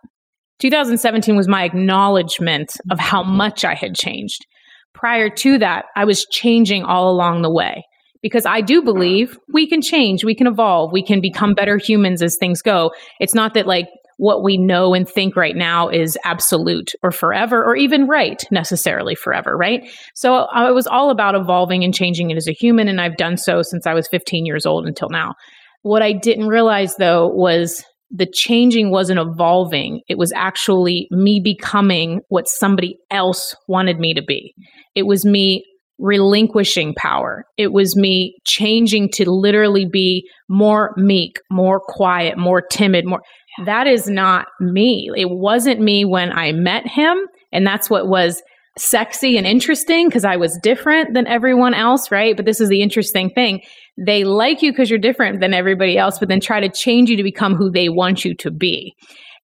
2017 0.60 1.36
was 1.36 1.48
my 1.48 1.64
acknowledgement 1.64 2.76
of 2.90 2.98
how 2.98 3.22
much 3.22 3.64
I 3.64 3.74
had 3.74 3.94
changed. 3.94 4.46
Prior 4.94 5.28
to 5.28 5.58
that, 5.58 5.86
I 5.94 6.06
was 6.06 6.24
changing 6.30 6.84
all 6.84 7.10
along 7.10 7.42
the 7.42 7.50
way 7.50 7.84
because 8.22 8.46
I 8.46 8.62
do 8.62 8.82
believe 8.82 9.38
we 9.52 9.68
can 9.68 9.82
change, 9.82 10.24
we 10.24 10.34
can 10.34 10.46
evolve, 10.46 10.92
we 10.92 11.04
can 11.04 11.20
become 11.20 11.52
better 11.54 11.76
humans 11.76 12.22
as 12.22 12.36
things 12.36 12.62
go. 12.62 12.92
It's 13.20 13.34
not 13.34 13.52
that 13.54 13.66
like 13.66 13.88
what 14.18 14.42
we 14.42 14.56
know 14.56 14.94
and 14.94 15.08
think 15.08 15.36
right 15.36 15.56
now 15.56 15.88
is 15.88 16.16
absolute 16.24 16.92
or 17.02 17.10
forever 17.10 17.62
or 17.62 17.76
even 17.76 18.06
right 18.06 18.42
necessarily 18.50 19.14
forever, 19.14 19.56
right? 19.56 19.90
So 20.14 20.34
I 20.34 20.70
was 20.70 20.86
all 20.86 21.10
about 21.10 21.34
evolving 21.34 21.84
and 21.84 21.94
changing 21.94 22.30
it 22.30 22.36
as 22.36 22.48
a 22.48 22.52
human, 22.52 22.88
and 22.88 23.00
I've 23.00 23.16
done 23.16 23.36
so 23.36 23.62
since 23.62 23.86
I 23.86 23.94
was 23.94 24.08
15 24.08 24.46
years 24.46 24.64
old 24.64 24.86
until 24.86 25.10
now. 25.10 25.34
What 25.82 26.02
I 26.02 26.12
didn't 26.12 26.48
realize 26.48 26.96
though 26.96 27.28
was 27.28 27.84
the 28.10 28.26
changing 28.26 28.90
wasn't 28.90 29.20
evolving. 29.20 30.00
It 30.08 30.16
was 30.16 30.32
actually 30.32 31.08
me 31.10 31.40
becoming 31.42 32.20
what 32.28 32.48
somebody 32.48 32.98
else 33.10 33.54
wanted 33.68 33.98
me 33.98 34.14
to 34.14 34.22
be. 34.22 34.54
It 34.94 35.02
was 35.02 35.24
me 35.24 35.64
relinquishing 35.98 36.94
power. 36.94 37.44
It 37.56 37.72
was 37.72 37.96
me 37.96 38.36
changing 38.44 39.10
to 39.14 39.30
literally 39.30 39.86
be 39.86 40.28
more 40.48 40.92
meek, 40.96 41.40
more 41.50 41.80
quiet, 41.80 42.36
more 42.36 42.60
timid, 42.60 43.06
more 43.06 43.22
that 43.64 43.86
is 43.86 44.08
not 44.08 44.48
me. 44.60 45.10
It 45.16 45.30
wasn't 45.30 45.80
me 45.80 46.04
when 46.04 46.30
I 46.30 46.52
met 46.52 46.86
him. 46.86 47.18
And 47.52 47.66
that's 47.66 47.88
what 47.88 48.08
was 48.08 48.42
sexy 48.78 49.38
and 49.38 49.46
interesting 49.46 50.08
because 50.08 50.24
I 50.26 50.36
was 50.36 50.58
different 50.62 51.14
than 51.14 51.26
everyone 51.26 51.72
else, 51.72 52.10
right? 52.10 52.36
But 52.36 52.44
this 52.44 52.60
is 52.60 52.68
the 52.68 52.82
interesting 52.82 53.30
thing. 53.30 53.62
They 53.96 54.24
like 54.24 54.60
you 54.60 54.72
because 54.72 54.90
you're 54.90 54.98
different 54.98 55.40
than 55.40 55.54
everybody 55.54 55.96
else, 55.96 56.18
but 56.18 56.28
then 56.28 56.40
try 56.40 56.60
to 56.60 56.68
change 56.68 57.08
you 57.08 57.16
to 57.16 57.22
become 57.22 57.54
who 57.54 57.70
they 57.70 57.88
want 57.88 58.24
you 58.24 58.34
to 58.36 58.50
be. 58.50 58.94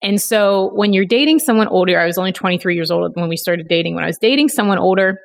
And 0.02 0.20
so 0.20 0.70
when 0.74 0.92
you're 0.92 1.04
dating 1.04 1.38
someone 1.38 1.68
older, 1.68 2.00
I 2.00 2.06
was 2.06 2.18
only 2.18 2.32
23 2.32 2.74
years 2.74 2.90
old 2.90 3.12
when 3.14 3.28
we 3.28 3.36
started 3.36 3.68
dating. 3.68 3.94
When 3.94 4.02
I 4.02 4.08
was 4.08 4.18
dating 4.18 4.48
someone 4.48 4.78
older, 4.78 5.18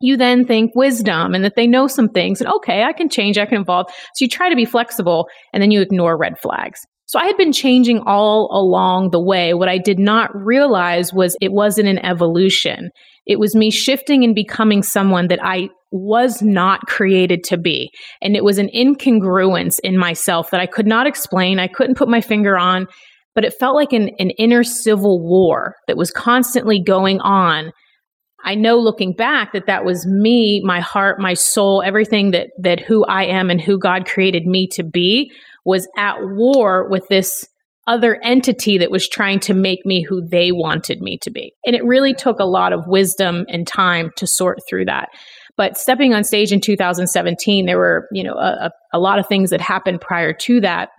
you 0.00 0.16
then 0.16 0.46
think 0.46 0.72
wisdom 0.74 1.34
and 1.34 1.44
that 1.44 1.54
they 1.56 1.66
know 1.66 1.86
some 1.86 2.08
things 2.08 2.40
and 2.40 2.50
okay, 2.50 2.82
I 2.82 2.92
can 2.92 3.08
change, 3.08 3.38
I 3.38 3.46
can 3.46 3.60
evolve. 3.60 3.86
So 4.14 4.24
you 4.24 4.28
try 4.28 4.48
to 4.48 4.56
be 4.56 4.64
flexible 4.64 5.28
and 5.52 5.62
then 5.62 5.70
you 5.70 5.80
ignore 5.80 6.16
red 6.16 6.38
flags. 6.38 6.80
So 7.06 7.18
I 7.18 7.26
had 7.26 7.36
been 7.36 7.52
changing 7.52 8.02
all 8.06 8.48
along 8.52 9.10
the 9.10 9.20
way. 9.20 9.52
What 9.52 9.68
I 9.68 9.78
did 9.78 9.98
not 9.98 10.30
realize 10.32 11.12
was 11.12 11.36
it 11.40 11.50
wasn't 11.50 11.88
an 11.88 11.98
evolution. 12.04 12.90
It 13.26 13.40
was 13.40 13.56
me 13.56 13.70
shifting 13.70 14.22
and 14.22 14.32
becoming 14.34 14.82
someone 14.82 15.26
that 15.26 15.40
I 15.42 15.70
was 15.90 16.40
not 16.40 16.86
created 16.86 17.42
to 17.44 17.58
be. 17.58 17.90
And 18.22 18.36
it 18.36 18.44
was 18.44 18.58
an 18.58 18.70
incongruence 18.74 19.80
in 19.82 19.98
myself 19.98 20.50
that 20.50 20.60
I 20.60 20.66
could 20.66 20.86
not 20.86 21.08
explain. 21.08 21.58
I 21.58 21.66
couldn't 21.66 21.98
put 21.98 22.08
my 22.08 22.20
finger 22.20 22.56
on, 22.56 22.86
but 23.34 23.44
it 23.44 23.54
felt 23.58 23.74
like 23.74 23.92
an, 23.92 24.10
an 24.20 24.30
inner 24.30 24.62
civil 24.62 25.20
war 25.20 25.74
that 25.88 25.96
was 25.96 26.12
constantly 26.12 26.80
going 26.80 27.20
on. 27.20 27.72
I 28.44 28.54
know 28.54 28.78
looking 28.78 29.12
back 29.12 29.52
that 29.52 29.66
that 29.66 29.84
was 29.84 30.06
me, 30.06 30.60
my 30.64 30.80
heart, 30.80 31.20
my 31.20 31.34
soul, 31.34 31.82
everything 31.84 32.30
that, 32.32 32.48
that 32.58 32.80
who 32.80 33.04
I 33.04 33.24
am 33.24 33.50
and 33.50 33.60
who 33.60 33.78
God 33.78 34.06
created 34.06 34.46
me 34.46 34.66
to 34.72 34.82
be 34.82 35.30
was 35.64 35.88
at 35.96 36.16
war 36.20 36.88
with 36.88 37.06
this 37.08 37.46
other 37.86 38.20
entity 38.22 38.78
that 38.78 38.90
was 38.90 39.08
trying 39.08 39.40
to 39.40 39.54
make 39.54 39.84
me 39.84 40.02
who 40.02 40.26
they 40.26 40.52
wanted 40.52 41.00
me 41.00 41.18
to 41.22 41.30
be. 41.30 41.52
And 41.66 41.74
it 41.74 41.84
really 41.84 42.14
took 42.14 42.38
a 42.38 42.44
lot 42.44 42.72
of 42.72 42.86
wisdom 42.86 43.46
and 43.48 43.66
time 43.66 44.10
to 44.16 44.26
sort 44.26 44.58
through 44.68 44.84
that. 44.84 45.08
But 45.56 45.76
stepping 45.76 46.14
on 46.14 46.24
stage 46.24 46.52
in 46.52 46.60
2017, 46.60 47.66
there 47.66 47.78
were, 47.78 48.06
you 48.12 48.22
know, 48.22 48.34
a, 48.34 48.70
a 48.92 48.98
lot 48.98 49.18
of 49.18 49.26
things 49.26 49.50
that 49.50 49.60
happened 49.60 50.00
prior 50.00 50.32
to 50.32 50.60
that. 50.60 50.90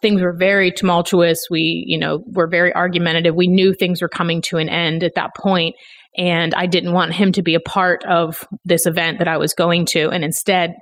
Things 0.00 0.22
were 0.22 0.32
very 0.32 0.70
tumultuous. 0.70 1.48
We, 1.50 1.84
you 1.86 1.98
know, 1.98 2.22
were 2.26 2.46
very 2.46 2.72
argumentative. 2.72 3.34
We 3.34 3.48
knew 3.48 3.74
things 3.74 4.00
were 4.00 4.08
coming 4.08 4.40
to 4.42 4.56
an 4.56 4.68
end 4.68 5.02
at 5.02 5.16
that 5.16 5.34
point, 5.36 5.74
And 6.16 6.54
I 6.54 6.66
didn't 6.66 6.92
want 6.92 7.14
him 7.14 7.32
to 7.32 7.42
be 7.42 7.54
a 7.54 7.60
part 7.60 8.04
of 8.04 8.46
this 8.64 8.86
event 8.86 9.18
that 9.18 9.28
I 9.28 9.36
was 9.36 9.54
going 9.54 9.86
to. 9.86 10.10
And 10.10 10.24
instead, 10.24 10.74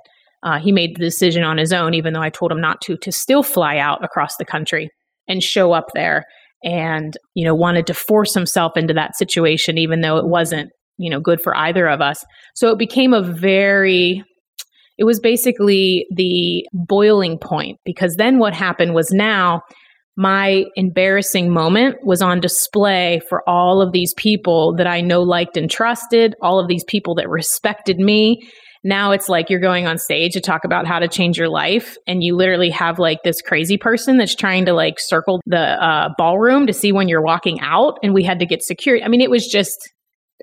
uh, 0.43 0.59
he 0.59 0.71
made 0.71 0.95
the 0.95 1.03
decision 1.03 1.43
on 1.43 1.57
his 1.57 1.73
own, 1.73 1.93
even 1.93 2.13
though 2.13 2.21
I 2.21 2.29
told 2.29 2.51
him 2.51 2.61
not 2.61 2.81
to, 2.81 2.97
to 2.97 3.11
still 3.11 3.43
fly 3.43 3.77
out 3.77 4.03
across 4.03 4.37
the 4.37 4.45
country 4.45 4.89
and 5.27 5.43
show 5.43 5.73
up 5.73 5.87
there 5.93 6.23
and, 6.63 7.17
you 7.35 7.45
know, 7.45 7.53
wanted 7.53 7.87
to 7.87 7.93
force 7.93 8.33
himself 8.33 8.75
into 8.75 8.93
that 8.93 9.15
situation, 9.15 9.77
even 9.77 10.01
though 10.01 10.17
it 10.17 10.27
wasn't, 10.27 10.71
you 10.97 11.09
know, 11.09 11.19
good 11.19 11.41
for 11.41 11.55
either 11.55 11.87
of 11.87 12.01
us. 12.01 12.23
So 12.55 12.69
it 12.71 12.79
became 12.79 13.13
a 13.13 13.21
very, 13.21 14.23
it 14.97 15.03
was 15.03 15.19
basically 15.19 16.05
the 16.13 16.65
boiling 16.73 17.37
point 17.37 17.77
because 17.85 18.15
then 18.15 18.39
what 18.39 18.53
happened 18.53 18.93
was 18.93 19.11
now 19.11 19.61
my 20.19 20.65
embarrassing 20.75 21.49
moment 21.49 21.95
was 22.03 22.21
on 22.21 22.41
display 22.41 23.21
for 23.29 23.41
all 23.47 23.81
of 23.81 23.93
these 23.93 24.13
people 24.15 24.75
that 24.75 24.85
I 24.85 24.99
know, 24.99 25.21
liked, 25.21 25.55
and 25.55 25.71
trusted, 25.71 26.35
all 26.41 26.59
of 26.59 26.67
these 26.67 26.83
people 26.83 27.15
that 27.15 27.29
respected 27.29 27.99
me. 27.99 28.45
Now 28.83 29.11
it's 29.13 29.29
like 29.29 29.49
you're 29.49 29.61
going 29.61 29.87
on 29.87 29.97
stage 29.97 30.33
to 30.33 30.41
talk 30.41 30.65
about 30.65 30.85
how 30.85 30.99
to 30.99 31.07
change 31.07 31.37
your 31.37 31.47
life, 31.47 31.95
and 32.05 32.21
you 32.21 32.35
literally 32.35 32.69
have 32.69 32.99
like 32.99 33.19
this 33.23 33.41
crazy 33.41 33.77
person 33.77 34.17
that's 34.17 34.35
trying 34.35 34.65
to 34.65 34.73
like 34.73 34.95
circle 34.97 35.39
the 35.45 35.57
uh, 35.57 36.09
ballroom 36.17 36.67
to 36.67 36.73
see 36.73 36.91
when 36.91 37.07
you're 37.07 37.23
walking 37.23 37.61
out, 37.61 37.97
and 38.03 38.13
we 38.13 38.21
had 38.21 38.39
to 38.39 38.45
get 38.45 38.61
security. 38.61 39.01
I 39.01 39.07
mean, 39.07 39.21
it 39.21 39.31
was 39.31 39.47
just 39.47 39.77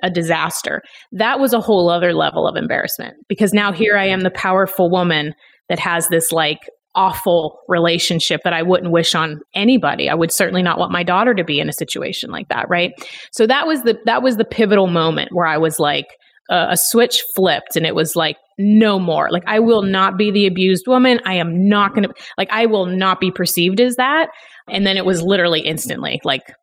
a 0.03 0.09
disaster. 0.09 0.81
That 1.13 1.39
was 1.39 1.53
a 1.53 1.61
whole 1.61 1.91
other 1.91 2.15
level 2.15 2.49
of 2.49 2.57
embarrassment 2.57 3.17
because 3.29 3.53
now 3.53 3.73
here 3.73 3.99
I 3.99 4.07
am, 4.07 4.21
the 4.21 4.31
powerful 4.31 4.91
woman 4.91 5.35
that 5.69 5.79
has 5.81 6.09
this 6.09 6.33
like 6.33 6.61
awful 6.97 7.61
relationship 7.69 8.41
that 8.43 8.53
I 8.53 8.63
wouldn't 8.63 8.91
wish 8.91 9.15
on 9.15 9.41
anybody. 9.55 10.09
I 10.09 10.15
would 10.15 10.33
certainly 10.33 10.63
not 10.63 10.79
want 10.79 10.91
my 10.91 11.03
daughter 11.03 11.35
to 11.35 11.45
be 11.45 11.61
in 11.61 11.69
a 11.69 11.73
situation 11.73 12.31
like 12.31 12.49
that, 12.49 12.69
right? 12.69 12.93
So 13.31 13.47
that 13.47 13.67
was 13.67 13.83
the 13.83 13.99
that 14.07 14.23
was 14.23 14.37
the 14.37 14.45
pivotal 14.45 14.89
moment 14.89 15.31
where 15.33 15.47
I 15.47 15.59
was 15.59 15.79
like 15.79 16.07
uh, 16.49 16.69
a 16.71 16.77
switch 16.77 17.23
flipped 17.35 17.77
and 17.77 17.87
it 17.87 17.95
was 17.95 18.15
like 18.15 18.37
no 18.59 18.99
more 18.99 19.29
like 19.31 19.43
i 19.47 19.59
will 19.59 19.83
not 19.83 20.17
be 20.17 20.31
the 20.31 20.47
abused 20.47 20.87
woman 20.87 21.21
i 21.27 21.35
am 21.35 21.69
not 21.69 21.95
going 21.95 22.05
to 22.05 22.15
like 22.39 22.49
i 22.51 22.65
will 22.65 22.87
not 22.87 23.21
be 23.21 23.31
perceived 23.31 23.81
as 23.81 23.97
that 23.97 24.29
and 24.71 24.87
then 24.87 24.97
it 24.97 25.05
was 25.05 25.23
literally 25.23 25.61
instantly 25.61 26.21
like 26.25 26.55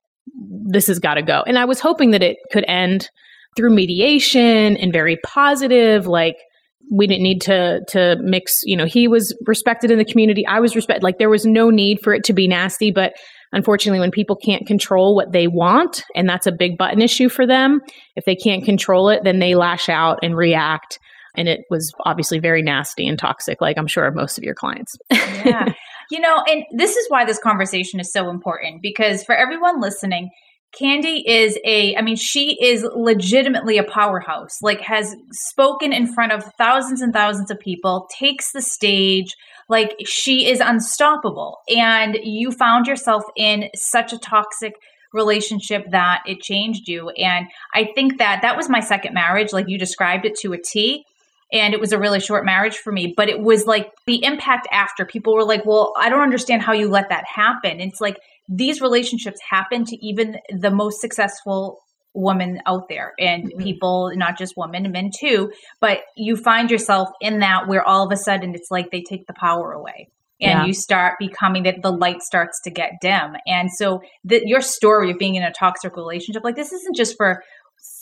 this 0.65 0.87
has 0.87 0.99
got 0.99 1.15
to 1.15 1.21
go 1.21 1.43
and 1.45 1.59
i 1.59 1.65
was 1.65 1.79
hoping 1.79 2.11
that 2.11 2.23
it 2.23 2.37
could 2.51 2.65
end 2.67 3.09
through 3.55 3.69
mediation 3.69 4.75
and 4.77 4.91
very 4.91 5.17
positive 5.23 6.07
like 6.07 6.37
we 6.91 7.07
didn't 7.07 7.23
need 7.23 7.41
to 7.41 7.81
to 7.87 8.15
mix 8.21 8.61
you 8.63 8.75
know 8.75 8.85
he 8.85 9.07
was 9.07 9.35
respected 9.45 9.89
in 9.89 9.97
the 9.97 10.05
community 10.05 10.45
i 10.47 10.59
was 10.59 10.75
respected 10.75 11.03
like 11.03 11.17
there 11.17 11.29
was 11.29 11.45
no 11.45 11.69
need 11.69 11.99
for 12.01 12.13
it 12.13 12.23
to 12.23 12.33
be 12.33 12.47
nasty 12.47 12.91
but 12.91 13.13
unfortunately, 13.53 13.99
when 13.99 14.11
people 14.11 14.35
can't 14.35 14.67
control 14.67 15.15
what 15.15 15.31
they 15.31 15.47
want, 15.47 16.03
and 16.15 16.27
that's 16.27 16.47
a 16.47 16.51
big 16.51 16.77
button 16.77 17.01
issue 17.01 17.29
for 17.29 17.47
them, 17.47 17.79
if 18.15 18.25
they 18.25 18.35
can't 18.35 18.65
control 18.65 19.07
it, 19.09 19.21
then 19.23 19.39
they 19.39 19.55
lash 19.55 19.87
out 19.87 20.19
and 20.21 20.35
react. 20.35 20.99
And 21.35 21.47
it 21.47 21.61
was 21.69 21.93
obviously 22.05 22.39
very 22.39 22.61
nasty 22.61 23.07
and 23.07 23.17
toxic, 23.17 23.61
like 23.61 23.77
I'm 23.77 23.87
sure 23.87 24.11
most 24.11 24.37
of 24.37 24.43
your 24.43 24.55
clients. 24.55 24.97
yeah. 25.11 25.71
You 26.11 26.19
know, 26.19 26.43
and 26.47 26.63
this 26.73 26.95
is 26.97 27.05
why 27.07 27.23
this 27.23 27.39
conversation 27.39 27.99
is 27.99 28.11
so 28.11 28.29
important 28.29 28.81
because 28.83 29.23
for 29.23 29.33
everyone 29.33 29.79
listening, 29.79 30.29
Candy 30.77 31.23
is 31.27 31.57
a, 31.65 31.95
I 31.95 32.01
mean, 32.01 32.15
she 32.15 32.57
is 32.61 32.85
legitimately 32.95 33.77
a 33.77 33.83
powerhouse, 33.83 34.61
like, 34.61 34.81
has 34.81 35.15
spoken 35.31 35.93
in 35.93 36.11
front 36.11 36.31
of 36.31 36.43
thousands 36.57 37.01
and 37.01 37.13
thousands 37.13 37.51
of 37.51 37.59
people, 37.59 38.07
takes 38.17 38.51
the 38.51 38.61
stage. 38.61 39.35
Like, 39.69 39.95
she 40.05 40.49
is 40.49 40.59
unstoppable. 40.59 41.59
And 41.69 42.17
you 42.23 42.51
found 42.51 42.87
yourself 42.87 43.23
in 43.37 43.69
such 43.75 44.13
a 44.13 44.17
toxic 44.17 44.73
relationship 45.13 45.85
that 45.91 46.23
it 46.25 46.41
changed 46.41 46.87
you. 46.87 47.09
And 47.09 47.45
I 47.75 47.89
think 47.93 48.17
that 48.17 48.41
that 48.41 48.57
was 48.57 48.67
my 48.67 48.79
second 48.79 49.13
marriage, 49.13 49.53
like 49.53 49.65
you 49.67 49.77
described 49.77 50.25
it 50.25 50.35
to 50.41 50.53
a 50.53 50.57
T 50.57 51.05
and 51.53 51.75
it 51.75 51.79
was 51.79 51.91
a 51.91 51.99
really 51.99 52.19
short 52.19 52.43
marriage 52.43 52.77
for 52.77 52.91
me 52.91 53.13
but 53.15 53.29
it 53.29 53.39
was 53.39 53.65
like 53.65 53.91
the 54.07 54.23
impact 54.23 54.67
after 54.71 55.05
people 55.05 55.35
were 55.35 55.45
like 55.45 55.65
well 55.65 55.93
i 55.97 56.09
don't 56.09 56.21
understand 56.21 56.61
how 56.61 56.73
you 56.73 56.89
let 56.89 57.09
that 57.09 57.23
happen 57.33 57.79
it's 57.79 58.01
like 58.01 58.17
these 58.55 58.81
relationships 58.81 59.39
happen 59.49 59.83
to 59.85 59.95
even 60.05 60.37
the 60.49 60.71
most 60.71 61.01
successful 61.01 61.79
woman 62.13 62.61
out 62.67 62.87
there 62.89 63.13
and 63.19 63.45
mm-hmm. 63.45 63.63
people 63.63 64.11
not 64.15 64.37
just 64.37 64.53
women 64.55 64.91
men 64.91 65.09
too 65.19 65.51
but 65.81 66.01
you 66.15 66.35
find 66.35 66.69
yourself 66.69 67.09
in 67.19 67.39
that 67.39 67.67
where 67.67 67.81
all 67.87 68.05
of 68.05 68.11
a 68.11 68.17
sudden 68.17 68.53
it's 68.53 68.69
like 68.69 68.91
they 68.91 69.01
take 69.01 69.25
the 69.25 69.33
power 69.33 69.71
away 69.71 70.07
and 70.39 70.59
yeah. 70.59 70.65
you 70.65 70.73
start 70.73 71.15
becoming 71.17 71.63
that 71.63 71.81
the 71.81 71.91
light 71.91 72.21
starts 72.21 72.61
to 72.61 72.69
get 72.69 72.91
dim 73.01 73.35
and 73.47 73.71
so 73.71 73.99
that 74.23 74.43
your 74.45 74.61
story 74.61 75.09
of 75.09 75.17
being 75.17 75.33
in 75.33 75.43
a 75.43 75.51
toxic 75.51 75.95
relationship 75.95 76.43
like 76.43 76.55
this 76.55 76.71
isn't 76.71 76.95
just 76.95 77.17
for 77.17 77.43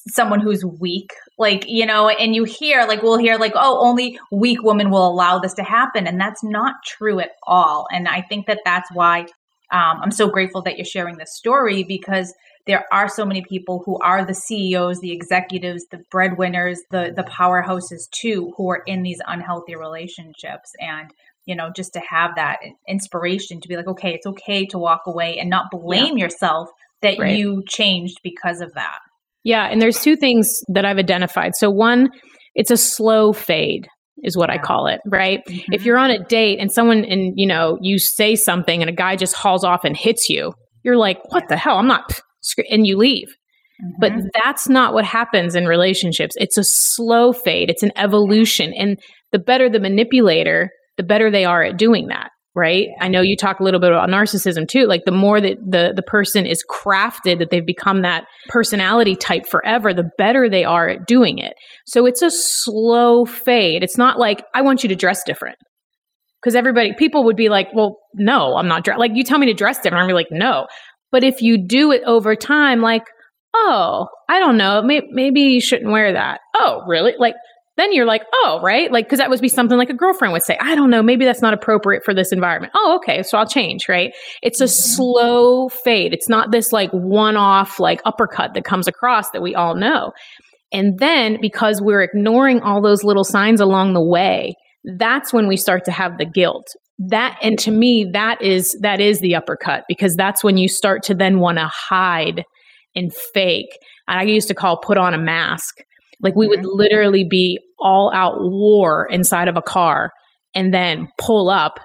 someone 0.10 0.42
who's 0.42 0.66
weak 0.66 1.14
like 1.38 1.66
you 1.68 1.86
know 1.86 2.10
and 2.10 2.36
you 2.36 2.44
hear 2.44 2.86
like 2.86 3.02
we'll 3.02 3.18
hear 3.18 3.38
like 3.38 3.54
oh 3.56 3.80
only 3.80 4.20
weak 4.32 4.62
women 4.62 4.90
will 4.90 5.08
allow 5.08 5.40
this 5.40 5.54
to 5.54 5.64
happen 5.64 6.06
and 6.06 6.20
that's 6.20 6.44
not 6.44 6.76
true 6.86 7.20
at 7.20 7.32
all 7.44 7.88
and 7.92 8.08
i 8.08 8.22
think 8.22 8.48
that 8.48 8.60
that's 8.66 8.90
why 8.94 9.26
um, 9.72 10.00
I'm 10.02 10.12
so 10.12 10.30
grateful 10.30 10.62
that 10.64 10.78
you're 10.78 10.86
sharing 10.86 11.18
this 11.18 11.36
story 11.36 11.84
because 11.84 12.34
there 12.68 12.86
are 12.92 13.10
so 13.10 13.26
many 13.26 13.44
people 13.44 13.82
who 13.86 13.98
are 14.00 14.26
the 14.26 14.34
CEOs, 14.34 15.00
the 15.00 15.12
executives, 15.12 15.86
the 15.92 16.04
breadwinners, 16.12 16.80
the 16.92 17.14
the 17.16 17.24
powerhouses 17.24 18.10
too, 18.12 18.54
who 18.58 18.70
are 18.70 18.84
in 18.86 19.04
these 19.04 19.22
unhealthy 19.28 19.76
relationships. 19.76 20.72
And 20.80 21.12
you 21.46 21.56
know, 21.56 21.72
just 21.76 21.94
to 21.94 22.02
have 22.02 22.36
that 22.36 22.60
inspiration 22.88 23.62
to 23.62 23.68
be 23.68 23.76
like, 23.76 23.88
okay, 23.88 24.14
it's 24.14 24.28
okay 24.28 24.66
to 24.68 24.78
walk 24.78 25.02
away 25.08 25.38
and 25.40 25.50
not 25.50 25.72
blame 25.72 26.18
yeah. 26.18 26.26
yourself 26.26 26.70
that 27.02 27.18
right. 27.18 27.36
you 27.36 27.64
changed 27.68 28.20
because 28.24 28.62
of 28.62 28.74
that. 28.76 29.00
Yeah, 29.44 29.66
and 29.66 29.82
there's 29.82 30.02
two 30.02 30.16
things 30.16 30.62
that 30.68 30.86
I've 30.86 31.00
identified. 31.00 31.56
So 31.56 31.72
one, 31.72 32.10
it's 32.54 32.70
a 32.70 32.78
slow 32.78 33.34
fade 33.34 33.88
is 34.24 34.38
what. 34.38 34.50
I 34.50 34.58
call 34.58 34.88
it, 34.88 35.02
right? 35.06 35.42
Mm-hmm. 35.48 35.74
If 35.74 35.86
you're 35.86 35.98
on 35.98 36.12
a 36.12 36.24
date 36.24 36.60
and 36.60 36.72
someone 36.72 37.04
and 37.06 37.34
you 37.36 37.48
know, 37.48 37.78
you 37.82 38.00
say 38.00 38.36
something 38.36 38.82
and 38.82 38.90
a 38.90 38.94
guy 38.94 39.16
just 39.16 39.36
hauls 39.36 39.64
off 39.64 39.84
and 39.84 39.96
hits 39.96 40.30
you, 40.30 40.54
you're 40.84 40.98
like, 40.98 41.20
"What 41.32 41.48
the 41.50 41.58
hell? 41.58 41.78
I'm 41.78 41.88
not." 41.88 42.20
And 42.72 42.88
you 42.88 42.98
leave. 42.98 43.28
Mm-hmm. 43.28 43.92
But 44.00 44.14
that's 44.34 44.68
not 44.68 44.96
what 44.96 45.06
happens 45.06 45.56
in 45.56 45.68
relationships. 45.68 46.36
It's 46.40 46.58
a 46.58 46.64
slow 46.64 47.34
fade. 47.34 47.70
It's 47.70 47.84
an 47.84 47.92
evolution 47.96 48.74
and 48.74 48.98
the 49.32 49.38
better 49.38 49.70
the 49.70 49.80
manipulator, 49.80 50.72
the 50.98 51.04
better 51.04 51.30
they 51.30 51.46
are 51.46 51.62
at 51.62 51.78
doing 51.78 52.08
that 52.08 52.32
right? 52.56 52.88
I 53.00 53.08
know 53.08 53.22
you 53.22 53.36
talk 53.38 53.60
a 53.60 53.64
little 53.64 53.80
bit 53.80 53.92
about 53.92 54.10
narcissism 54.10 54.68
too 54.68 54.86
like 54.86 55.04
the 55.06 55.12
more 55.12 55.40
that 55.40 55.58
the 55.66 55.94
the 55.96 56.02
person 56.02 56.46
is 56.46 56.64
crafted 56.70 57.40
that 57.40 57.50
they've 57.50 57.66
become 57.66 58.02
that 58.02 58.26
personality 58.50 59.16
type 59.16 59.46
forever 59.48 59.94
the 59.94 60.10
better 60.18 60.50
they 60.50 60.64
are 60.64 60.90
at 60.90 61.08
doing 61.08 61.38
it. 61.38 61.54
So 61.86 62.06
it's 62.06 62.22
a 62.22 62.32
slow 62.32 63.26
fade. 63.26 63.84
It's 63.84 63.98
not 63.98 64.20
like 64.20 64.44
i 64.54 64.62
want 64.62 64.84
you 64.84 64.90
to 64.90 64.96
dress 64.96 65.24
different. 65.24 65.58
Because 66.42 66.56
everybody 66.56 66.94
people 66.98 67.26
would 67.26 67.38
be 67.38 67.50
like 67.50 67.68
well 67.74 68.00
no 68.16 68.56
i'm 68.56 68.68
not 68.68 68.84
dress 68.84 68.98
like 68.98 69.12
you 69.14 69.24
tell 69.24 69.38
me 69.38 69.48
to 69.48 69.54
dress 69.54 69.80
different 69.80 70.04
i'm 70.04 70.10
like 70.14 70.28
no. 70.32 70.68
But 71.12 71.24
if 71.24 71.42
you 71.42 71.68
do 71.68 71.92
it 71.92 72.04
over 72.06 72.36
time 72.36 72.82
like 72.82 73.04
oh, 73.54 74.08
I 74.30 74.40
don't 74.40 74.58
know, 74.58 74.82
maybe 74.82 75.42
you 75.42 75.62
shouldn't 75.62 75.92
wear 75.92 76.14
that. 76.14 76.40
Oh, 76.56 76.84
really? 76.88 77.14
Like, 77.18 77.36
then 77.82 77.92
you're 77.92 78.06
like, 78.06 78.24
oh, 78.34 78.60
right? 78.62 78.92
Like, 78.92 79.06
because 79.06 79.18
that 79.18 79.30
would 79.30 79.42
be 79.42 79.50
something 79.50 79.78
like 79.78 79.90
a 79.90 79.96
girlfriend 79.96 80.32
would 80.34 80.44
say, 80.44 80.58
I 80.62 80.76
don't 80.76 80.90
know, 80.90 81.02
maybe 81.02 81.26
that's 81.26 81.42
not 81.42 81.54
appropriate 81.54 82.04
for 82.06 82.14
this 82.14 82.32
environment. 82.32 82.72
Oh, 82.76 82.98
okay, 82.98 83.24
so 83.24 83.38
I'll 83.38 83.48
change, 83.48 83.90
right? 83.90 84.14
It's 84.42 84.62
a 84.62 84.66
mm-hmm. 84.66 84.96
slow 84.96 85.70
fade. 85.70 86.14
It's 86.14 86.30
not 86.30 86.52
this 86.52 86.72
like 86.72 86.92
one 86.92 87.36
off, 87.36 87.80
like 87.80 88.02
uppercut 88.06 88.54
that 88.54 88.64
comes 88.64 88.88
across 88.88 89.32
that 89.32 89.42
we 89.42 89.56
all 89.56 89.76
know. 89.76 90.12
And 90.72 91.00
then 91.00 91.38
because 91.42 91.82
we're 91.82 92.02
ignoring 92.02 92.62
all 92.62 92.82
those 92.82 93.04
little 93.04 93.24
signs 93.24 93.60
along 93.60 93.94
the 93.94 94.04
way, 94.04 94.54
that's 94.98 95.34
when 95.34 95.48
we 95.48 95.58
start 95.58 95.86
to 95.86 95.92
have 95.92 96.18
the 96.18 96.26
guilt. 96.26 96.68
That 97.10 97.38
and 97.42 97.58
to 97.60 97.72
me 97.72 98.10
that 98.14 98.42
is 98.44 98.78
that 98.82 99.00
is 99.02 99.20
the 99.22 99.36
uppercut 99.36 99.84
because 99.88 100.16
that's 100.16 100.44
when 100.44 100.58
you 100.58 100.68
start 100.68 101.02
to 101.04 101.16
then 101.16 101.40
want 101.40 101.58
to 101.58 101.68
hide 101.68 102.44
and 102.96 103.12
fake. 103.34 103.76
And 104.08 104.20
I 104.20 104.24
used 104.24 104.48
to 104.50 104.54
call 104.54 104.78
put 104.78 104.98
on 104.98 105.14
a 105.14 105.18
mask. 105.18 105.78
Like 106.22 106.36
we 106.36 106.48
would 106.48 106.60
mm-hmm. 106.60 106.78
literally 106.78 107.26
be 107.28 107.60
all 107.82 108.12
out 108.14 108.36
war 108.40 109.08
inside 109.10 109.48
of 109.48 109.58
a 109.58 109.62
car 109.62 110.12
and 110.54 110.74
then 110.74 111.08
pull 111.18 111.50
up 111.50 111.80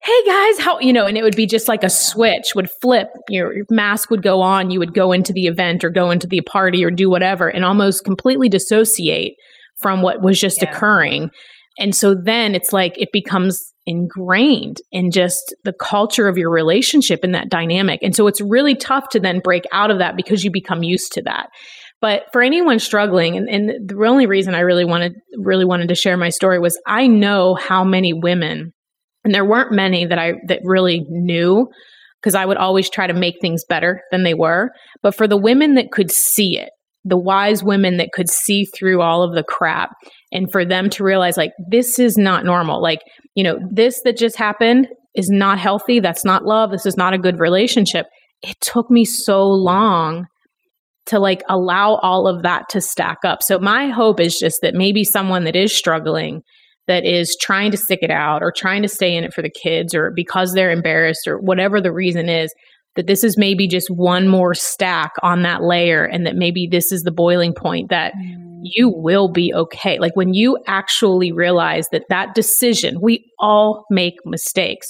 hey 0.00 0.24
guys 0.26 0.58
how 0.60 0.78
you 0.78 0.92
know 0.92 1.06
and 1.06 1.18
it 1.18 1.22
would 1.22 1.36
be 1.36 1.46
just 1.46 1.68
like 1.68 1.82
a 1.82 1.90
switch 1.90 2.54
would 2.54 2.68
flip. 2.80 3.08
Your, 3.28 3.54
your, 3.54 3.66
mask 3.70 4.10
would 4.10 4.22
go 4.22 4.40
on. 4.40 4.70
You 4.70 4.78
would 4.78 4.94
go 4.94 5.12
into 5.12 5.32
the 5.32 5.46
event 5.46 5.84
or 5.84 5.90
go 5.90 6.10
into 6.10 6.26
the 6.26 6.40
party 6.42 6.84
or 6.84 6.90
do 6.90 7.10
whatever 7.10 7.48
and 7.48 7.64
almost 7.64 8.04
completely 8.04 8.48
dissociate 8.48 9.34
from 9.80 10.02
what 10.02 10.22
was 10.22 10.40
just 10.40 10.62
yeah. 10.62 10.70
occurring. 10.70 11.30
And 11.78 11.94
so 11.94 12.14
then 12.14 12.54
it's 12.54 12.72
like 12.72 12.94
it 12.96 13.10
becomes 13.12 13.72
ingrained 13.86 14.78
in 14.92 15.10
just 15.10 15.54
the 15.64 15.72
culture 15.72 16.28
of 16.28 16.36
your 16.36 16.50
relationship 16.50 17.24
in 17.24 17.32
that 17.32 17.48
dynamic. 17.48 18.00
And 18.02 18.14
so 18.14 18.26
it's 18.26 18.40
really 18.40 18.74
tough 18.74 19.08
to 19.10 19.20
then 19.20 19.40
break 19.40 19.64
out 19.72 19.90
of 19.90 19.98
that 19.98 20.16
because 20.16 20.44
you 20.44 20.50
become 20.50 20.82
used 20.82 21.12
to 21.12 21.22
that 21.22 21.48
but 22.00 22.24
for 22.32 22.42
anyone 22.42 22.78
struggling, 22.78 23.36
and, 23.36 23.48
and 23.48 23.88
the 23.88 24.06
only 24.06 24.26
reason 24.26 24.54
I 24.54 24.60
really 24.60 24.84
wanted 24.84 25.14
really 25.36 25.64
wanted 25.64 25.88
to 25.88 25.94
share 25.94 26.16
my 26.16 26.28
story 26.28 26.58
was 26.58 26.80
I 26.86 27.06
know 27.06 27.54
how 27.54 27.84
many 27.84 28.12
women 28.12 28.72
and 29.24 29.34
there 29.34 29.44
weren't 29.44 29.72
many 29.72 30.06
that 30.06 30.18
I 30.18 30.34
that 30.46 30.60
really 30.64 31.04
knew 31.08 31.68
because 32.20 32.34
I 32.34 32.46
would 32.46 32.56
always 32.56 32.90
try 32.90 33.06
to 33.06 33.14
make 33.14 33.34
things 33.40 33.64
better 33.68 34.00
than 34.10 34.24
they 34.24 34.34
were. 34.34 34.70
But 35.02 35.14
for 35.14 35.28
the 35.28 35.36
women 35.36 35.74
that 35.74 35.90
could 35.92 36.10
see 36.10 36.58
it, 36.58 36.70
the 37.04 37.18
wise 37.18 37.62
women 37.62 37.98
that 37.98 38.12
could 38.12 38.28
see 38.28 38.64
through 38.64 39.02
all 39.02 39.22
of 39.22 39.34
the 39.34 39.44
crap 39.44 39.90
and 40.32 40.50
for 40.50 40.64
them 40.64 40.90
to 40.90 41.04
realize 41.04 41.36
like 41.36 41.52
this 41.70 41.98
is 41.98 42.16
not 42.16 42.44
normal. 42.44 42.82
Like, 42.82 43.00
you 43.34 43.44
know, 43.44 43.58
this 43.70 44.00
that 44.04 44.16
just 44.16 44.36
happened 44.36 44.88
is 45.14 45.28
not 45.30 45.58
healthy. 45.58 46.00
That's 46.00 46.24
not 46.24 46.44
love. 46.44 46.70
This 46.70 46.86
is 46.86 46.96
not 46.96 47.14
a 47.14 47.18
good 47.18 47.38
relationship. 47.38 48.06
It 48.42 48.56
took 48.60 48.90
me 48.90 49.04
so 49.04 49.44
long 49.44 50.26
to 51.08 51.18
like 51.18 51.42
allow 51.48 51.96
all 51.96 52.26
of 52.26 52.42
that 52.42 52.68
to 52.70 52.80
stack 52.80 53.18
up. 53.24 53.42
So 53.42 53.58
my 53.58 53.88
hope 53.88 54.20
is 54.20 54.38
just 54.38 54.60
that 54.62 54.74
maybe 54.74 55.04
someone 55.04 55.44
that 55.44 55.56
is 55.56 55.76
struggling 55.76 56.42
that 56.88 57.04
is 57.04 57.36
trying 57.40 57.70
to 57.70 57.76
stick 57.76 58.00
it 58.02 58.10
out 58.10 58.42
or 58.42 58.50
trying 58.50 58.82
to 58.82 58.88
stay 58.88 59.14
in 59.14 59.22
it 59.22 59.32
for 59.32 59.42
the 59.42 59.50
kids 59.50 59.94
or 59.94 60.10
because 60.16 60.52
they're 60.52 60.70
embarrassed 60.70 61.28
or 61.28 61.38
whatever 61.38 61.80
the 61.80 61.92
reason 61.92 62.28
is, 62.28 62.52
that 62.96 63.06
this 63.06 63.22
is 63.22 63.38
maybe 63.38 63.68
just 63.68 63.88
one 63.90 64.26
more 64.26 64.54
stack 64.54 65.12
on 65.22 65.42
that 65.42 65.62
layer 65.62 66.04
and 66.04 66.26
that 66.26 66.34
maybe 66.34 66.66
this 66.68 66.90
is 66.90 67.02
the 67.02 67.12
boiling 67.12 67.54
point 67.54 67.90
that 67.90 68.12
mm. 68.14 68.60
you 68.62 68.88
will 68.88 69.30
be 69.30 69.52
okay. 69.54 69.98
Like 69.98 70.16
when 70.16 70.34
you 70.34 70.58
actually 70.66 71.30
realize 71.30 71.86
that 71.92 72.06
that 72.08 72.34
decision, 72.34 72.98
we 73.00 73.30
all 73.38 73.84
make 73.90 74.14
mistakes. 74.24 74.88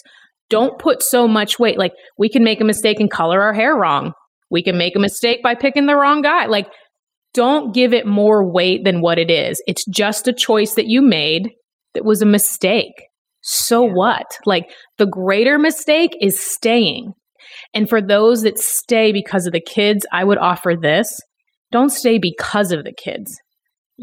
Don't 0.49 0.79
put 0.79 1.03
so 1.03 1.29
much 1.29 1.59
weight. 1.59 1.79
Like 1.79 1.93
we 2.17 2.31
can 2.31 2.43
make 2.43 2.61
a 2.61 2.65
mistake 2.65 3.01
and 3.01 3.11
color 3.11 3.43
our 3.43 3.53
hair 3.53 3.75
wrong. 3.75 4.13
We 4.50 4.62
can 4.62 4.78
make 4.78 4.97
a 4.97 5.00
mistake 5.00 5.43
by 5.43 5.55
picking 5.55 5.87
the 5.87 5.97
wrong 5.97 6.23
guy. 6.23 6.47
Like 6.47 6.69
don't 7.35 7.75
give 7.75 7.93
it 7.93 8.07
more 8.07 8.50
weight 8.50 8.85
than 8.85 9.00
what 9.00 9.19
it 9.19 9.31
is. 9.31 9.62
It's 9.67 9.85
just 9.87 10.28
a 10.28 10.33
choice 10.33 10.75
that 10.75 10.88
you 10.88 11.02
made 11.02 11.50
that 11.95 12.05
was 12.05 12.23
a 12.23 12.26
mistake. 12.26 12.95
So 13.43 13.87
yeah. 13.87 13.93
what? 13.93 14.26
Like 14.47 14.71
the 14.97 15.07
greater 15.07 15.59
mistake 15.59 16.17
is 16.21 16.40
staying. 16.40 17.12
And 17.75 17.88
for 17.88 18.00
those 18.00 18.43
that 18.43 18.59
stay 18.59 19.12
because 19.12 19.47
of 19.47 19.52
the 19.52 19.61
kids, 19.61 20.07
I 20.12 20.25
would 20.25 20.38
offer 20.38 20.75
this 20.81 21.19
don't 21.71 21.90
stay 21.90 22.19
because 22.19 22.73
of 22.73 22.85
the 22.85 22.95
kids. 22.97 23.37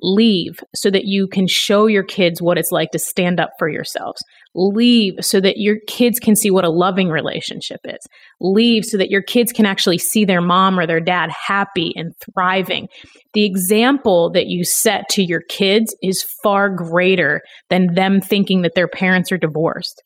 Leave 0.02 0.60
so 0.76 0.92
that 0.92 1.06
you 1.06 1.28
can 1.28 1.48
show 1.48 1.88
your 1.88 2.04
kids 2.04 2.42
what 2.42 2.58
it's 2.58 2.72
like 2.72 2.92
to 2.92 3.00
stand 3.00 3.40
up 3.40 3.52
for 3.58 3.70
yourselves. 3.70 4.22
Leave 4.56 5.14
so 5.22 5.42
that 5.42 5.58
your 5.58 5.78
kids 5.88 6.20
can 6.20 6.36
see 6.36 6.50
what 6.50 6.66
a 6.66 6.70
loving 6.70 7.10
relationship 7.10 7.80
is. 7.84 8.00
Leave 8.40 8.86
so 8.86 8.98
that 8.98 9.10
your 9.10 9.22
kids 9.22 9.52
can 9.52 9.66
actually 9.66 9.98
see 9.98 10.26
their 10.26 10.42
mom 10.42 10.80
or 10.80 10.88
their 10.88 11.02
dad 11.02 11.30
happy 11.30 11.94
and 11.96 12.14
thriving. 12.34 12.88
The 13.34 13.46
example 13.46 14.32
that 14.32 14.48
you 14.48 14.64
set 14.64 15.10
to 15.10 15.24
your 15.24 15.42
kids 15.50 15.96
is 16.02 16.26
far 16.42 16.70
greater 16.70 17.42
than 17.70 17.94
them 17.96 18.22
thinking 18.22 18.62
that 18.62 18.76
their 18.76 18.88
parents 18.88 19.32
are 19.32 19.38
divorced. 19.38 20.02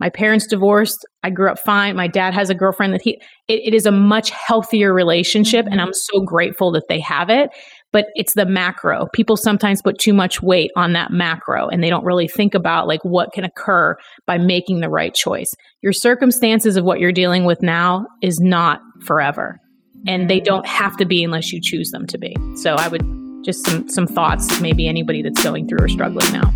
My 0.00 0.10
parents 0.10 0.46
divorced. 0.46 1.04
I 1.24 1.30
grew 1.30 1.50
up 1.50 1.58
fine. 1.58 1.96
My 1.96 2.06
dad 2.06 2.32
has 2.32 2.50
a 2.50 2.54
girlfriend 2.54 2.94
that 2.94 3.02
he, 3.02 3.20
it, 3.48 3.60
it 3.64 3.74
is 3.74 3.84
a 3.84 3.90
much 3.90 4.30
healthier 4.30 4.94
relationship. 4.94 5.66
And 5.66 5.74
mm-hmm. 5.74 5.88
I'm 5.88 5.92
so 5.92 6.20
grateful 6.20 6.70
that 6.72 6.86
they 6.88 7.00
have 7.00 7.30
it 7.30 7.50
but 7.92 8.06
it's 8.14 8.34
the 8.34 8.46
macro. 8.46 9.06
People 9.12 9.36
sometimes 9.36 9.82
put 9.82 9.98
too 9.98 10.12
much 10.12 10.42
weight 10.42 10.70
on 10.76 10.92
that 10.92 11.10
macro 11.10 11.68
and 11.68 11.82
they 11.82 11.90
don't 11.90 12.04
really 12.04 12.28
think 12.28 12.54
about 12.54 12.86
like 12.86 13.04
what 13.04 13.32
can 13.32 13.44
occur 13.44 13.96
by 14.26 14.38
making 14.38 14.80
the 14.80 14.88
right 14.88 15.14
choice. 15.14 15.52
Your 15.82 15.92
circumstances 15.92 16.76
of 16.76 16.84
what 16.84 17.00
you're 17.00 17.12
dealing 17.12 17.44
with 17.44 17.62
now 17.62 18.06
is 18.22 18.38
not 18.40 18.80
forever. 19.04 19.58
And 20.06 20.30
they 20.30 20.40
don't 20.40 20.66
have 20.66 20.96
to 20.98 21.04
be 21.04 21.24
unless 21.24 21.52
you 21.52 21.60
choose 21.60 21.90
them 21.90 22.06
to 22.06 22.18
be. 22.18 22.36
So 22.56 22.74
I 22.74 22.88
would 22.88 23.02
just 23.44 23.64
some 23.66 23.88
some 23.88 24.06
thoughts 24.06 24.60
maybe 24.60 24.88
anybody 24.88 25.22
that's 25.22 25.42
going 25.42 25.68
through 25.68 25.84
or 25.84 25.88
struggling 25.88 26.30
now. 26.32 26.52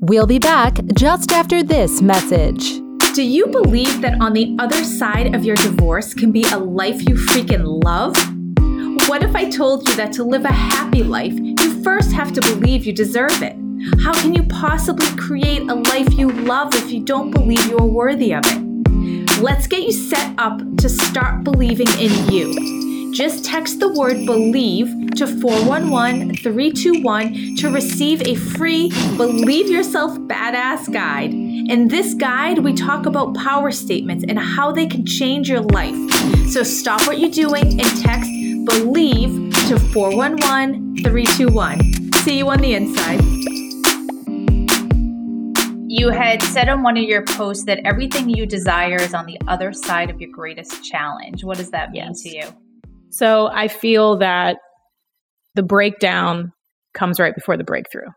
We'll 0.00 0.26
be 0.26 0.38
back 0.38 0.78
just 0.96 1.32
after 1.32 1.62
this 1.62 2.00
message. 2.00 2.80
Do 3.14 3.22
you 3.22 3.46
believe 3.48 4.00
that 4.02 4.20
on 4.20 4.32
the 4.32 4.56
other 4.60 4.84
side 4.84 5.34
of 5.34 5.44
your 5.44 5.56
divorce 5.56 6.14
can 6.14 6.30
be 6.30 6.44
a 6.52 6.58
life 6.58 7.00
you 7.08 7.16
freaking 7.16 7.82
love? 7.84 8.14
What 9.08 9.22
if 9.22 9.34
I 9.34 9.48
told 9.48 9.88
you 9.88 9.94
that 9.96 10.12
to 10.12 10.22
live 10.22 10.44
a 10.44 10.52
happy 10.52 11.02
life, 11.02 11.32
you 11.32 11.82
first 11.82 12.12
have 12.12 12.30
to 12.34 12.42
believe 12.42 12.84
you 12.84 12.92
deserve 12.92 13.42
it? 13.42 13.56
How 14.02 14.12
can 14.12 14.34
you 14.34 14.42
possibly 14.42 15.06
create 15.16 15.62
a 15.62 15.74
life 15.74 16.12
you 16.12 16.30
love 16.30 16.74
if 16.74 16.90
you 16.90 17.02
don't 17.02 17.30
believe 17.30 17.64
you 17.68 17.78
are 17.78 17.86
worthy 17.86 18.34
of 18.34 18.42
it? 18.44 19.40
Let's 19.40 19.66
get 19.66 19.84
you 19.84 19.92
set 19.92 20.34
up 20.36 20.60
to 20.76 20.90
start 20.90 21.42
believing 21.42 21.88
in 21.98 22.30
you. 22.30 23.14
Just 23.14 23.46
text 23.46 23.80
the 23.80 23.90
word 23.90 24.26
believe 24.26 24.88
to 25.16 25.26
411 25.26 26.36
321 26.36 27.56
to 27.56 27.70
receive 27.70 28.20
a 28.26 28.34
free 28.34 28.90
Believe 29.16 29.70
Yourself 29.70 30.18
Badass 30.18 30.92
guide. 30.92 31.32
In 31.32 31.88
this 31.88 32.12
guide, 32.12 32.58
we 32.58 32.74
talk 32.74 33.06
about 33.06 33.34
power 33.34 33.70
statements 33.70 34.26
and 34.28 34.38
how 34.38 34.70
they 34.70 34.86
can 34.86 35.06
change 35.06 35.48
your 35.48 35.62
life. 35.62 35.96
So 36.50 36.62
stop 36.62 37.06
what 37.06 37.18
you're 37.18 37.30
doing 37.30 37.80
and 37.80 38.02
text 38.02 38.30
believe 38.68 39.52
to 39.68 39.78
411 39.78 40.96
321. 40.98 42.12
See 42.22 42.38
you 42.38 42.48
on 42.48 42.58
the 42.58 42.74
inside. 42.74 43.20
You 45.90 46.10
had 46.10 46.42
said 46.42 46.68
on 46.68 46.82
one 46.82 46.98
of 46.98 47.04
your 47.04 47.24
posts 47.24 47.64
that 47.64 47.80
everything 47.84 48.28
you 48.28 48.44
desire 48.44 48.96
is 48.96 49.14
on 49.14 49.24
the 49.24 49.38
other 49.48 49.72
side 49.72 50.10
of 50.10 50.20
your 50.20 50.30
greatest 50.30 50.84
challenge. 50.84 51.44
What 51.44 51.56
does 51.56 51.70
that 51.70 51.92
mean 51.92 52.04
yes. 52.08 52.22
to 52.22 52.36
you? 52.36 52.44
So 53.10 53.46
I 53.46 53.68
feel 53.68 54.18
that 54.18 54.58
the 55.54 55.62
breakdown 55.62 56.52
comes 56.92 57.18
right 57.18 57.34
before 57.34 57.56
the 57.56 57.64
breakthrough. 57.64 58.08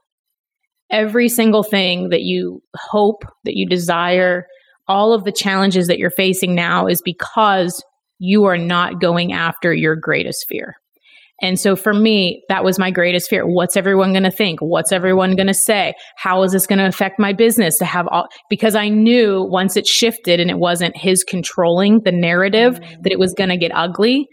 Every 0.91 1.29
single 1.29 1.63
thing 1.63 2.09
that 2.09 2.23
you 2.23 2.61
hope, 2.75 3.23
that 3.45 3.55
you 3.55 3.65
desire, 3.65 4.45
all 4.87 5.13
of 5.13 5.23
the 5.23 5.31
challenges 5.31 5.87
that 5.87 5.97
you're 5.97 6.09
facing 6.09 6.53
now 6.53 6.87
is 6.87 7.01
because 7.01 7.81
you 8.23 8.45
are 8.45 8.57
not 8.57 9.01
going 9.01 9.33
after 9.33 9.73
your 9.73 9.95
greatest 9.95 10.45
fear. 10.47 10.75
And 11.41 11.59
so 11.59 11.75
for 11.75 11.91
me, 11.91 12.43
that 12.49 12.63
was 12.63 12.77
my 12.77 12.91
greatest 12.91 13.27
fear. 13.27 13.47
What's 13.47 13.75
everyone 13.75 14.13
going 14.13 14.23
to 14.23 14.31
think? 14.31 14.59
What's 14.59 14.91
everyone 14.91 15.35
going 15.35 15.47
to 15.47 15.55
say? 15.55 15.95
How 16.17 16.43
is 16.43 16.51
this 16.51 16.67
going 16.67 16.77
to 16.77 16.85
affect 16.85 17.17
my 17.17 17.33
business 17.33 17.79
to 17.79 17.85
have 17.85 18.07
all, 18.09 18.27
because 18.47 18.75
I 18.75 18.89
knew 18.89 19.47
once 19.49 19.75
it 19.75 19.87
shifted 19.87 20.39
and 20.39 20.51
it 20.51 20.59
wasn't 20.59 20.95
his 20.95 21.23
controlling 21.23 22.01
the 22.05 22.11
narrative 22.11 22.75
mm-hmm. 22.75 23.01
that 23.01 23.11
it 23.11 23.17
was 23.17 23.33
going 23.33 23.49
to 23.49 23.57
get 23.57 23.71
ugly. 23.73 24.27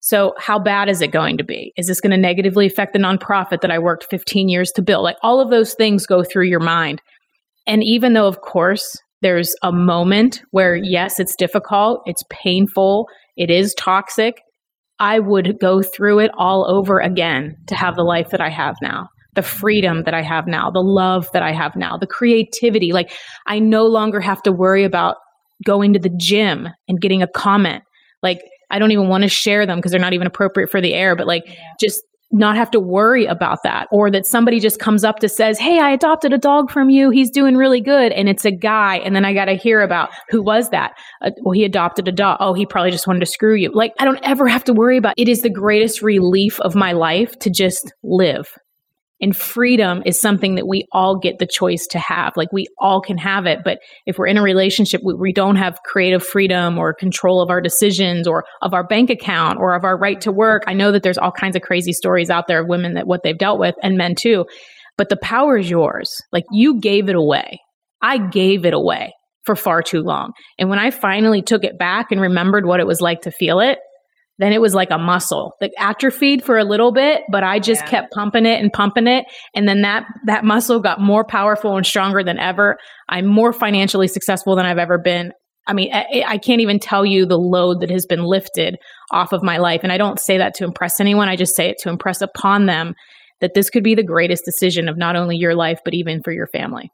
So 0.00 0.32
how 0.38 0.58
bad 0.58 0.88
is 0.88 1.02
it 1.02 1.10
going 1.10 1.36
to 1.36 1.44
be? 1.44 1.74
Is 1.76 1.88
this 1.88 2.00
going 2.00 2.12
to 2.12 2.16
negatively 2.16 2.66
affect 2.66 2.94
the 2.94 3.00
nonprofit 3.00 3.60
that 3.60 3.70
I 3.70 3.78
worked 3.78 4.06
15 4.08 4.48
years 4.48 4.72
to 4.76 4.82
build? 4.82 5.04
Like 5.04 5.16
all 5.22 5.40
of 5.40 5.50
those 5.50 5.74
things 5.74 6.06
go 6.06 6.24
through 6.24 6.46
your 6.46 6.60
mind. 6.60 7.02
And 7.66 7.84
even 7.84 8.14
though, 8.14 8.28
of 8.28 8.40
course, 8.40 8.96
there's 9.20 9.54
a 9.62 9.72
moment 9.72 10.40
where, 10.52 10.76
yes, 10.76 11.18
it's 11.18 11.34
difficult, 11.36 12.02
it's 12.06 12.22
painful, 12.30 13.08
it 13.36 13.50
is 13.50 13.74
toxic. 13.74 14.42
I 14.98 15.18
would 15.18 15.58
go 15.60 15.82
through 15.82 16.20
it 16.20 16.30
all 16.36 16.68
over 16.68 17.00
again 17.00 17.56
to 17.66 17.74
have 17.74 17.96
the 17.96 18.02
life 18.02 18.30
that 18.30 18.40
I 18.40 18.48
have 18.48 18.76
now, 18.80 19.08
the 19.34 19.42
freedom 19.42 20.04
that 20.04 20.14
I 20.14 20.22
have 20.22 20.46
now, 20.46 20.70
the 20.70 20.80
love 20.80 21.28
that 21.32 21.42
I 21.42 21.52
have 21.52 21.76
now, 21.76 21.96
the 21.98 22.06
creativity. 22.06 22.92
Like, 22.92 23.12
I 23.46 23.58
no 23.58 23.86
longer 23.86 24.20
have 24.20 24.42
to 24.44 24.52
worry 24.52 24.84
about 24.84 25.16
going 25.64 25.92
to 25.92 25.98
the 25.98 26.14
gym 26.16 26.68
and 26.88 27.00
getting 27.00 27.22
a 27.22 27.28
comment. 27.28 27.82
Like, 28.22 28.40
I 28.70 28.78
don't 28.78 28.90
even 28.90 29.08
want 29.08 29.22
to 29.22 29.28
share 29.28 29.66
them 29.66 29.78
because 29.78 29.92
they're 29.92 30.00
not 30.00 30.12
even 30.12 30.26
appropriate 30.26 30.70
for 30.70 30.80
the 30.80 30.94
air, 30.94 31.14
but 31.14 31.26
like 31.26 31.44
just 31.80 32.02
not 32.32 32.56
have 32.56 32.70
to 32.72 32.80
worry 32.80 33.24
about 33.24 33.58
that 33.62 33.86
or 33.90 34.10
that 34.10 34.26
somebody 34.26 34.58
just 34.58 34.80
comes 34.80 35.04
up 35.04 35.20
to 35.20 35.28
says 35.28 35.58
hey 35.58 35.78
i 35.78 35.90
adopted 35.90 36.32
a 36.32 36.38
dog 36.38 36.70
from 36.70 36.90
you. 36.90 37.10
He's 37.10 37.30
doing 37.30 37.56
really 37.56 37.80
good. 37.80 38.12
And 38.12 38.28
it's 38.28 38.44
a 38.44 38.50
guy 38.50 38.96
and 38.96 39.14
then 39.14 39.24
i 39.24 39.32
got 39.32 39.46
to 39.46 39.54
hear 39.54 39.80
about 39.80 40.10
who 40.28 40.42
was 40.42 40.70
that? 40.70 40.92
Uh, 41.22 41.30
well 41.42 41.52
he 41.52 41.64
adopted 41.64 42.08
a 42.08 42.12
dog. 42.12 42.38
Oh 42.40 42.54
he 42.54 42.66
probably 42.66 42.90
just 42.90 43.06
wanted 43.06 43.20
to 43.20 43.26
screw 43.26 43.54
you. 43.54 43.70
Like 43.72 43.92
i 43.98 44.04
don't 44.04 44.20
ever 44.22 44.48
have 44.48 44.64
to 44.64 44.72
worry 44.72 44.96
about 44.96 45.14
it 45.16 45.28
is 45.28 45.42
the 45.42 45.50
greatest 45.50 46.02
relief 46.02 46.60
of 46.60 46.74
my 46.74 46.92
life 46.92 47.38
to 47.40 47.50
just 47.50 47.92
live 48.02 48.48
and 49.20 49.36
freedom 49.36 50.02
is 50.04 50.20
something 50.20 50.56
that 50.56 50.66
we 50.66 50.86
all 50.92 51.18
get 51.18 51.38
the 51.38 51.46
choice 51.46 51.86
to 51.88 51.98
have. 51.98 52.34
Like 52.36 52.52
we 52.52 52.66
all 52.78 53.00
can 53.00 53.16
have 53.18 53.46
it. 53.46 53.60
But 53.64 53.78
if 54.04 54.18
we're 54.18 54.26
in 54.26 54.36
a 54.36 54.42
relationship, 54.42 55.00
we, 55.04 55.14
we 55.14 55.32
don't 55.32 55.56
have 55.56 55.82
creative 55.84 56.22
freedom 56.22 56.78
or 56.78 56.92
control 56.92 57.40
of 57.40 57.50
our 57.50 57.60
decisions 57.60 58.28
or 58.28 58.44
of 58.62 58.74
our 58.74 58.86
bank 58.86 59.08
account 59.10 59.58
or 59.58 59.74
of 59.74 59.84
our 59.84 59.96
right 59.96 60.20
to 60.22 60.32
work. 60.32 60.64
I 60.66 60.74
know 60.74 60.92
that 60.92 61.02
there's 61.02 61.18
all 61.18 61.32
kinds 61.32 61.56
of 61.56 61.62
crazy 61.62 61.92
stories 61.92 62.30
out 62.30 62.46
there 62.46 62.60
of 62.60 62.68
women 62.68 62.94
that 62.94 63.06
what 63.06 63.22
they've 63.22 63.38
dealt 63.38 63.58
with 63.58 63.74
and 63.82 63.96
men 63.96 64.14
too. 64.14 64.44
But 64.98 65.08
the 65.08 65.16
power 65.16 65.56
is 65.58 65.68
yours. 65.68 66.20
Like 66.32 66.44
you 66.50 66.80
gave 66.80 67.08
it 67.08 67.16
away. 67.16 67.60
I 68.02 68.18
gave 68.18 68.66
it 68.66 68.74
away 68.74 69.14
for 69.44 69.56
far 69.56 69.82
too 69.82 70.02
long. 70.02 70.32
And 70.58 70.68
when 70.68 70.78
I 70.78 70.90
finally 70.90 71.40
took 71.40 71.64
it 71.64 71.78
back 71.78 72.10
and 72.10 72.20
remembered 72.20 72.66
what 72.66 72.80
it 72.80 72.86
was 72.86 73.00
like 73.00 73.22
to 73.22 73.30
feel 73.30 73.60
it, 73.60 73.78
then 74.38 74.52
it 74.52 74.60
was 74.60 74.74
like 74.74 74.90
a 74.90 74.98
muscle. 74.98 75.52
That 75.60 75.72
atrophied 75.78 76.44
for 76.44 76.58
a 76.58 76.64
little 76.64 76.92
bit 76.92 77.22
but 77.30 77.42
i 77.42 77.58
just 77.58 77.82
yeah. 77.82 77.90
kept 77.90 78.12
pumping 78.12 78.46
it 78.46 78.60
and 78.60 78.72
pumping 78.72 79.06
it. 79.06 79.24
And 79.54 79.68
then 79.68 79.82
that 79.82 80.04
that 80.26 80.44
muscle 80.44 80.80
got 80.80 81.00
more 81.00 81.24
powerful 81.24 81.76
and 81.76 81.86
stronger 81.86 82.22
than 82.22 82.38
ever. 82.38 82.78
I'm 83.08 83.26
more 83.26 83.52
financially 83.52 84.08
successful 84.08 84.56
than 84.56 84.66
i've 84.66 84.78
ever 84.78 84.98
been. 84.98 85.32
I 85.66 85.72
mean 85.72 85.92
I, 85.92 86.24
I 86.26 86.38
can't 86.38 86.60
even 86.60 86.78
tell 86.78 87.04
you 87.04 87.26
the 87.26 87.38
load 87.38 87.80
that 87.80 87.90
has 87.90 88.06
been 88.06 88.24
lifted 88.24 88.76
off 89.10 89.32
of 89.32 89.42
my 89.42 89.58
life. 89.58 89.80
And 89.82 89.92
i 89.92 89.98
don't 89.98 90.20
say 90.20 90.38
that 90.38 90.54
to 90.54 90.64
impress 90.64 91.00
anyone. 91.00 91.28
I 91.28 91.36
just 91.36 91.56
say 91.56 91.68
it 91.70 91.78
to 91.80 91.88
impress 91.88 92.20
upon 92.20 92.66
them 92.66 92.94
that 93.40 93.52
this 93.54 93.70
could 93.70 93.84
be 93.84 93.94
the 93.94 94.02
greatest 94.02 94.44
decision 94.44 94.88
of 94.88 94.96
not 94.96 95.16
only 95.16 95.36
your 95.36 95.54
life 95.54 95.80
but 95.84 95.94
even 95.94 96.22
for 96.22 96.32
your 96.32 96.46
family. 96.46 96.90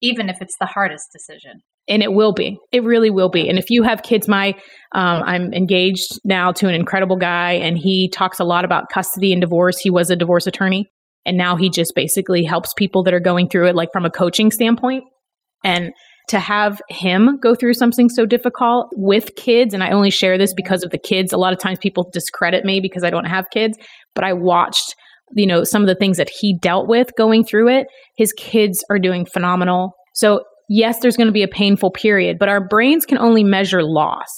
Even 0.00 0.28
if 0.28 0.40
it's 0.40 0.56
the 0.60 0.66
hardest 0.66 1.08
decision 1.12 1.62
and 1.88 2.02
it 2.02 2.12
will 2.12 2.32
be. 2.32 2.58
It 2.72 2.84
really 2.84 3.10
will 3.10 3.28
be. 3.28 3.48
And 3.48 3.58
if 3.58 3.70
you 3.70 3.82
have 3.82 4.02
kids 4.02 4.28
my 4.28 4.54
um, 4.92 5.22
i'm 5.24 5.52
engaged 5.52 6.18
now 6.24 6.52
to 6.52 6.68
an 6.68 6.74
incredible 6.74 7.16
guy 7.16 7.52
and 7.52 7.78
he 7.78 8.08
talks 8.08 8.38
a 8.38 8.44
lot 8.44 8.64
about 8.64 8.90
custody 8.92 9.32
and 9.32 9.40
divorce. 9.40 9.78
He 9.78 9.90
was 9.90 10.10
a 10.10 10.16
divorce 10.16 10.46
attorney 10.46 10.86
and 11.26 11.36
now 11.36 11.56
he 11.56 11.70
just 11.70 11.94
basically 11.94 12.44
helps 12.44 12.72
people 12.74 13.02
that 13.04 13.14
are 13.14 13.20
going 13.20 13.48
through 13.48 13.68
it 13.68 13.74
like 13.74 13.90
from 13.92 14.04
a 14.04 14.10
coaching 14.10 14.50
standpoint. 14.50 15.04
And 15.64 15.92
to 16.28 16.38
have 16.38 16.80
him 16.90 17.38
go 17.42 17.54
through 17.54 17.74
something 17.74 18.08
so 18.10 18.26
difficult 18.26 18.88
with 18.92 19.34
kids 19.34 19.72
and 19.72 19.82
i 19.82 19.90
only 19.90 20.10
share 20.10 20.36
this 20.36 20.52
because 20.54 20.84
of 20.84 20.90
the 20.90 20.98
kids. 20.98 21.32
A 21.32 21.38
lot 21.38 21.52
of 21.52 21.58
times 21.58 21.78
people 21.80 22.08
discredit 22.12 22.64
me 22.64 22.80
because 22.80 23.02
i 23.02 23.10
don't 23.10 23.24
have 23.24 23.46
kids 23.50 23.78
but 24.14 24.24
i 24.24 24.32
watched 24.32 24.94
you 25.34 25.46
know 25.46 25.64
some 25.64 25.82
of 25.82 25.88
the 25.88 25.94
things 25.94 26.16
that 26.16 26.30
he 26.30 26.56
dealt 26.60 26.88
with 26.88 27.10
going 27.16 27.44
through 27.44 27.68
it. 27.68 27.86
His 28.16 28.32
kids 28.32 28.84
are 28.90 28.98
doing 28.98 29.24
phenomenal. 29.24 29.92
So 30.14 30.42
yes, 30.68 31.00
there's 31.00 31.16
going 31.16 31.26
to 31.28 31.32
be 31.32 31.42
a 31.42 31.48
painful 31.48 31.90
period, 31.90 32.38
but 32.38 32.48
our 32.48 32.66
brains 32.66 33.06
can 33.06 33.18
only 33.18 33.44
measure 33.44 33.82
loss. 33.82 34.28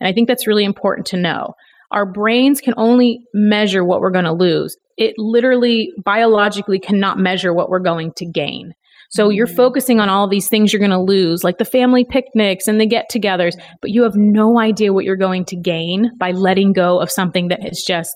And 0.00 0.08
I 0.08 0.12
think 0.12 0.28
that's 0.28 0.46
really 0.46 0.64
important 0.64 1.06
to 1.08 1.16
know. 1.16 1.54
Our 1.90 2.10
brains 2.10 2.60
can 2.60 2.74
only 2.76 3.20
measure 3.32 3.84
what 3.84 4.00
we're 4.00 4.10
going 4.10 4.24
to 4.24 4.32
lose. 4.32 4.76
It 4.96 5.14
literally 5.16 5.92
biologically 6.04 6.78
cannot 6.78 7.18
measure 7.18 7.52
what 7.52 7.68
we're 7.68 7.80
going 7.80 8.12
to 8.16 8.26
gain. 8.26 8.72
So 9.10 9.28
you're 9.28 9.46
mm-hmm. 9.46 9.56
focusing 9.56 10.00
on 10.00 10.08
all 10.08 10.28
these 10.28 10.48
things 10.48 10.72
you're 10.72 10.80
going 10.80 10.90
to 10.90 11.00
lose, 11.00 11.44
like 11.44 11.58
the 11.58 11.64
family 11.64 12.04
picnics 12.04 12.66
and 12.66 12.80
the 12.80 12.86
get 12.86 13.10
togethers, 13.12 13.54
but 13.80 13.90
you 13.90 14.02
have 14.02 14.16
no 14.16 14.58
idea 14.58 14.92
what 14.92 15.04
you're 15.04 15.16
going 15.16 15.44
to 15.46 15.56
gain 15.56 16.10
by 16.18 16.32
letting 16.32 16.72
go 16.72 17.00
of 17.00 17.10
something 17.10 17.48
that 17.48 17.62
has 17.62 17.82
just 17.86 18.14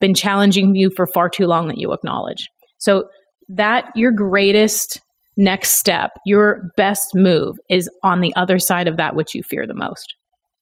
been 0.00 0.14
challenging 0.14 0.74
you 0.74 0.90
for 0.94 1.06
far 1.06 1.30
too 1.30 1.46
long 1.46 1.68
that 1.68 1.78
you 1.78 1.92
acknowledge. 1.92 2.48
So 2.78 3.04
that 3.48 3.86
your 3.94 4.12
greatest 4.12 5.00
next 5.36 5.72
step, 5.72 6.12
your 6.24 6.70
best 6.76 7.14
move 7.14 7.58
is 7.68 7.88
on 8.02 8.20
the 8.20 8.34
other 8.36 8.58
side 8.58 8.88
of 8.88 8.96
that 8.96 9.14
which 9.14 9.34
you 9.34 9.42
fear 9.42 9.66
the 9.66 9.74
most. 9.74 10.14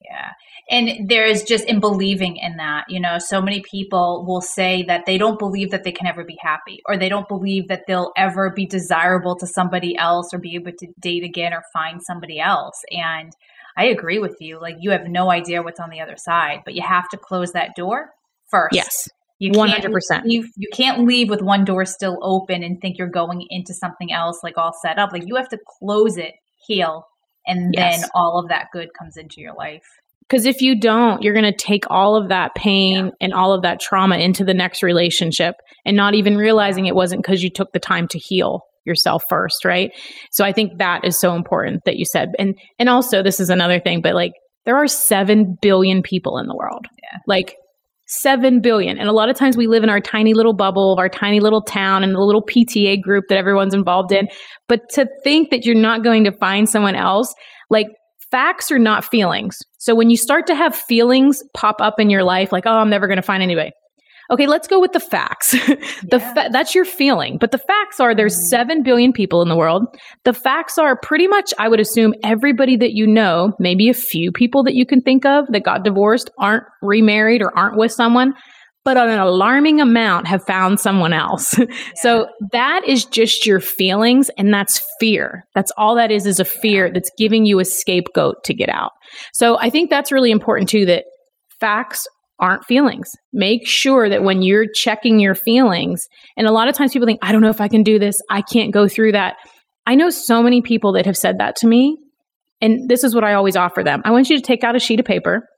Yeah. 0.04 0.30
And 0.70 1.08
there 1.08 1.26
is 1.26 1.42
just 1.42 1.64
in 1.64 1.80
believing 1.80 2.36
in 2.36 2.56
that, 2.56 2.84
you 2.88 3.00
know, 3.00 3.18
so 3.18 3.42
many 3.42 3.62
people 3.62 4.24
will 4.26 4.40
say 4.40 4.84
that 4.84 5.06
they 5.06 5.18
don't 5.18 5.38
believe 5.38 5.70
that 5.70 5.84
they 5.84 5.92
can 5.92 6.06
ever 6.06 6.24
be 6.24 6.38
happy 6.40 6.80
or 6.86 6.96
they 6.96 7.08
don't 7.08 7.28
believe 7.28 7.68
that 7.68 7.82
they'll 7.86 8.12
ever 8.16 8.50
be 8.50 8.64
desirable 8.64 9.36
to 9.36 9.46
somebody 9.46 9.96
else 9.96 10.32
or 10.32 10.38
be 10.38 10.54
able 10.54 10.72
to 10.78 10.86
date 11.00 11.24
again 11.24 11.52
or 11.52 11.62
find 11.72 12.00
somebody 12.02 12.40
else. 12.40 12.80
And 12.90 13.32
I 13.76 13.86
agree 13.86 14.18
with 14.18 14.36
you. 14.40 14.60
Like 14.60 14.76
you 14.78 14.90
have 14.92 15.08
no 15.08 15.30
idea 15.30 15.62
what's 15.62 15.80
on 15.80 15.90
the 15.90 16.00
other 16.00 16.16
side, 16.16 16.60
but 16.64 16.74
you 16.74 16.82
have 16.82 17.08
to 17.10 17.16
close 17.16 17.52
that 17.52 17.74
door 17.74 18.10
first. 18.50 18.74
Yes. 18.74 19.08
You 19.42 19.50
100%. 19.50 20.22
You, 20.24 20.48
you 20.56 20.68
can't 20.72 21.04
leave 21.04 21.28
with 21.28 21.42
one 21.42 21.64
door 21.64 21.84
still 21.84 22.16
open 22.22 22.62
and 22.62 22.80
think 22.80 22.96
you're 22.96 23.08
going 23.08 23.44
into 23.50 23.74
something 23.74 24.12
else 24.12 24.38
like 24.44 24.56
all 24.56 24.72
set 24.82 25.00
up. 25.00 25.10
Like 25.12 25.24
you 25.26 25.34
have 25.34 25.48
to 25.48 25.58
close 25.80 26.16
it, 26.16 26.34
heal, 26.64 27.08
and 27.44 27.74
yes. 27.76 28.02
then 28.02 28.10
all 28.14 28.38
of 28.38 28.50
that 28.50 28.66
good 28.72 28.90
comes 28.96 29.16
into 29.16 29.40
your 29.40 29.52
life. 29.54 29.82
Because 30.20 30.46
if 30.46 30.60
you 30.60 30.78
don't, 30.78 31.24
you're 31.24 31.34
going 31.34 31.44
to 31.44 31.52
take 31.52 31.90
all 31.90 32.14
of 32.14 32.28
that 32.28 32.54
pain 32.54 33.06
yeah. 33.06 33.10
and 33.20 33.34
all 33.34 33.52
of 33.52 33.62
that 33.62 33.80
trauma 33.80 34.16
into 34.16 34.44
the 34.44 34.54
next 34.54 34.80
relationship 34.80 35.56
and 35.84 35.96
not 35.96 36.14
even 36.14 36.36
realizing 36.36 36.86
it 36.86 36.94
wasn't 36.94 37.20
because 37.20 37.42
you 37.42 37.50
took 37.50 37.72
the 37.72 37.80
time 37.80 38.06
to 38.08 38.20
heal 38.20 38.60
yourself 38.84 39.24
first, 39.28 39.64
right? 39.64 39.90
So 40.30 40.44
I 40.44 40.52
think 40.52 40.78
that 40.78 41.04
is 41.04 41.18
so 41.18 41.34
important 41.34 41.82
that 41.84 41.96
you 41.96 42.04
said. 42.04 42.28
And 42.38 42.56
and 42.78 42.88
also 42.88 43.24
this 43.24 43.40
is 43.40 43.50
another 43.50 43.80
thing, 43.80 44.02
but 44.02 44.14
like 44.14 44.34
there 44.66 44.76
are 44.76 44.86
7 44.86 45.58
billion 45.60 46.00
people 46.02 46.38
in 46.38 46.46
the 46.46 46.54
world. 46.54 46.86
Yeah. 47.02 47.18
Like 47.26 47.56
7 48.20 48.60
billion. 48.60 48.98
And 48.98 49.08
a 49.08 49.12
lot 49.12 49.28
of 49.30 49.36
times 49.36 49.56
we 49.56 49.66
live 49.66 49.82
in 49.82 49.90
our 49.90 50.00
tiny 50.00 50.34
little 50.34 50.54
bubble 50.54 50.92
of 50.92 50.98
our 50.98 51.08
tiny 51.08 51.40
little 51.40 51.62
town 51.62 52.02
and 52.02 52.14
the 52.14 52.20
little 52.20 52.42
PTA 52.42 53.00
group 53.00 53.24
that 53.28 53.38
everyone's 53.38 53.74
involved 53.74 54.12
in. 54.12 54.28
But 54.68 54.80
to 54.90 55.06
think 55.24 55.50
that 55.50 55.64
you're 55.64 55.74
not 55.74 56.04
going 56.04 56.24
to 56.24 56.32
find 56.32 56.68
someone 56.68 56.94
else, 56.94 57.34
like 57.70 57.86
facts 58.30 58.70
are 58.70 58.78
not 58.78 59.04
feelings. 59.04 59.58
So 59.78 59.94
when 59.94 60.10
you 60.10 60.16
start 60.16 60.46
to 60.48 60.54
have 60.54 60.74
feelings 60.74 61.42
pop 61.54 61.76
up 61.80 61.98
in 61.98 62.10
your 62.10 62.24
life, 62.24 62.52
like, 62.52 62.66
oh, 62.66 62.72
I'm 62.72 62.90
never 62.90 63.06
going 63.06 63.16
to 63.16 63.22
find 63.22 63.42
anybody, 63.42 63.70
Okay, 64.32 64.46
let's 64.46 64.66
go 64.66 64.80
with 64.80 64.92
the 64.92 65.00
facts. 65.00 65.50
the 65.52 65.76
yeah. 66.12 66.34
fa- 66.34 66.48
that's 66.50 66.74
your 66.74 66.86
feeling, 66.86 67.36
but 67.38 67.50
the 67.50 67.58
facts 67.58 68.00
are 68.00 68.14
there's 68.14 68.34
mm-hmm. 68.34 68.46
7 68.46 68.82
billion 68.82 69.12
people 69.12 69.42
in 69.42 69.48
the 69.48 69.56
world. 69.56 69.84
The 70.24 70.32
facts 70.32 70.78
are 70.78 70.98
pretty 70.98 71.26
much 71.28 71.52
I 71.58 71.68
would 71.68 71.80
assume 71.80 72.14
everybody 72.24 72.76
that 72.78 72.92
you 72.92 73.06
know, 73.06 73.52
maybe 73.58 73.90
a 73.90 73.94
few 73.94 74.32
people 74.32 74.64
that 74.64 74.74
you 74.74 74.86
can 74.86 75.02
think 75.02 75.26
of 75.26 75.46
that 75.48 75.64
got 75.64 75.84
divorced 75.84 76.30
aren't 76.38 76.64
remarried 76.80 77.42
or 77.42 77.56
aren't 77.56 77.76
with 77.76 77.92
someone, 77.92 78.32
but 78.84 78.96
an 78.96 79.18
alarming 79.18 79.80
amount 79.80 80.26
have 80.26 80.42
found 80.44 80.80
someone 80.80 81.12
else. 81.12 81.54
Yeah. 81.62 81.66
so 81.96 82.28
that 82.52 82.82
is 82.86 83.04
just 83.04 83.46
your 83.46 83.60
feelings 83.60 84.30
and 84.38 84.52
that's 84.52 84.82
fear. 84.98 85.44
That's 85.54 85.70
all 85.76 85.94
that 85.96 86.10
is 86.10 86.26
is 86.26 86.40
a 86.40 86.44
fear 86.44 86.90
that's 86.90 87.10
giving 87.18 87.44
you 87.44 87.60
a 87.60 87.64
scapegoat 87.64 88.42
to 88.44 88.54
get 88.54 88.70
out. 88.70 88.92
So 89.34 89.58
I 89.58 89.68
think 89.68 89.90
that's 89.90 90.10
really 90.10 90.30
important 90.30 90.68
too 90.68 90.86
that 90.86 91.04
facts 91.60 92.06
aren't 92.38 92.64
feelings. 92.64 93.10
Make 93.32 93.66
sure 93.66 94.08
that 94.08 94.22
when 94.22 94.42
you're 94.42 94.66
checking 94.72 95.20
your 95.20 95.34
feelings, 95.34 96.06
and 96.36 96.46
a 96.46 96.52
lot 96.52 96.68
of 96.68 96.74
times 96.74 96.92
people 96.92 97.06
think, 97.06 97.20
I 97.22 97.32
don't 97.32 97.42
know 97.42 97.50
if 97.50 97.60
I 97.60 97.68
can 97.68 97.82
do 97.82 97.98
this, 97.98 98.20
I 98.30 98.42
can't 98.42 98.72
go 98.72 98.88
through 98.88 99.12
that. 99.12 99.36
I 99.86 99.94
know 99.94 100.10
so 100.10 100.42
many 100.42 100.62
people 100.62 100.92
that 100.92 101.06
have 101.06 101.16
said 101.16 101.38
that 101.38 101.56
to 101.56 101.66
me. 101.66 101.98
And 102.60 102.88
this 102.88 103.04
is 103.04 103.14
what 103.14 103.24
I 103.24 103.34
always 103.34 103.56
offer 103.56 103.82
them 103.82 104.02
I 104.04 104.12
want 104.12 104.30
you 104.30 104.36
to 104.36 104.42
take 104.42 104.62
out 104.62 104.76
a 104.76 104.80
sheet 104.80 105.00
of 105.00 105.06
paper 105.06 105.48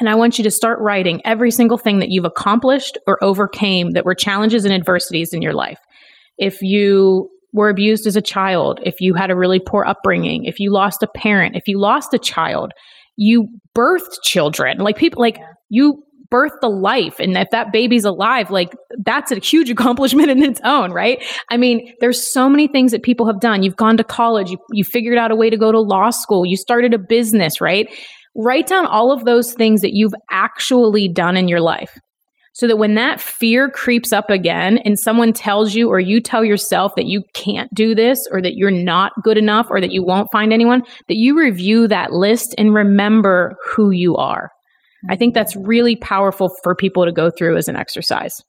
and 0.00 0.08
I 0.08 0.14
want 0.16 0.36
you 0.36 0.44
to 0.44 0.50
start 0.50 0.80
writing 0.80 1.22
every 1.24 1.50
single 1.50 1.78
thing 1.78 2.00
that 2.00 2.10
you've 2.10 2.24
accomplished 2.24 2.98
or 3.06 3.22
overcame 3.22 3.92
that 3.92 4.04
were 4.04 4.14
challenges 4.14 4.64
and 4.64 4.74
adversities 4.74 5.32
in 5.32 5.42
your 5.42 5.52
life. 5.52 5.78
If 6.38 6.60
you 6.60 7.30
were 7.52 7.68
abused 7.68 8.06
as 8.06 8.16
a 8.16 8.22
child, 8.22 8.80
if 8.82 9.00
you 9.00 9.14
had 9.14 9.30
a 9.30 9.36
really 9.36 9.60
poor 9.60 9.84
upbringing, 9.84 10.44
if 10.44 10.58
you 10.58 10.72
lost 10.72 11.02
a 11.02 11.06
parent, 11.06 11.54
if 11.56 11.68
you 11.68 11.78
lost 11.78 12.14
a 12.14 12.18
child, 12.18 12.72
you 13.16 13.46
birthed 13.76 14.22
children, 14.24 14.78
like 14.78 14.96
people, 14.96 15.20
like 15.20 15.38
you 15.68 16.02
birth 16.32 16.52
the 16.62 16.68
life. 16.68 17.20
And 17.20 17.36
if 17.36 17.50
that 17.50 17.72
baby's 17.72 18.04
alive 18.04 18.50
like 18.50 18.74
that's 19.04 19.30
a 19.30 19.38
huge 19.38 19.70
accomplishment 19.76 20.30
in 20.30 20.42
its 20.42 20.60
own 20.64 20.92
right? 20.92 21.22
I 21.50 21.58
mean 21.58 21.94
there's 22.00 22.32
so 22.32 22.48
many 22.48 22.66
things 22.66 22.90
that 22.92 23.02
people 23.02 23.26
have 23.26 23.40
done. 23.40 23.62
You've 23.62 23.76
gone 23.76 23.98
to 23.98 24.04
college. 24.04 24.50
You, 24.50 24.58
you 24.72 24.84
figured 24.84 25.18
out 25.18 25.30
a 25.30 25.36
way 25.36 25.50
to 25.50 25.56
go 25.56 25.70
to 25.70 25.80
law 25.80 26.10
school. 26.10 26.46
You 26.46 26.56
started 26.56 26.94
a 26.94 26.98
business 26.98 27.60
right? 27.60 27.86
Write 28.34 28.66
down 28.66 28.86
all 28.86 29.12
of 29.12 29.26
those 29.26 29.52
things 29.52 29.82
that 29.82 29.92
you've 29.92 30.14
actually 30.30 31.06
done 31.06 31.36
in 31.36 31.48
your 31.48 31.60
life 31.60 31.98
so 32.54 32.66
that 32.66 32.76
when 32.76 32.94
that 32.94 33.20
fear 33.20 33.68
creeps 33.70 34.12
up 34.12 34.30
again 34.30 34.78
and 34.84 34.98
someone 34.98 35.32
tells 35.32 35.74
you 35.74 35.88
or 35.88 36.00
you 36.00 36.20
tell 36.20 36.44
yourself 36.44 36.94
that 36.96 37.06
you 37.06 37.22
can't 37.34 37.72
do 37.74 37.94
this 37.94 38.26
or 38.30 38.42
that 38.42 38.54
you're 38.56 38.70
not 38.70 39.12
good 39.22 39.38
enough 39.38 39.66
or 39.70 39.80
that 39.80 39.92
you 39.92 40.04
won't 40.04 40.28
find 40.32 40.52
anyone 40.52 40.82
that 41.08 41.16
you 41.16 41.38
review 41.38 41.88
that 41.88 42.12
list 42.12 42.54
and 42.58 42.74
remember 42.74 43.56
who 43.64 43.90
you 43.90 44.16
are 44.16 44.50
I 45.10 45.16
think 45.16 45.34
that's 45.34 45.56
really 45.56 45.96
powerful 45.96 46.50
for 46.62 46.74
people 46.74 47.04
to 47.04 47.12
go 47.12 47.30
through 47.30 47.56
as 47.56 47.68
an 47.68 47.76
exercise. 47.76 48.42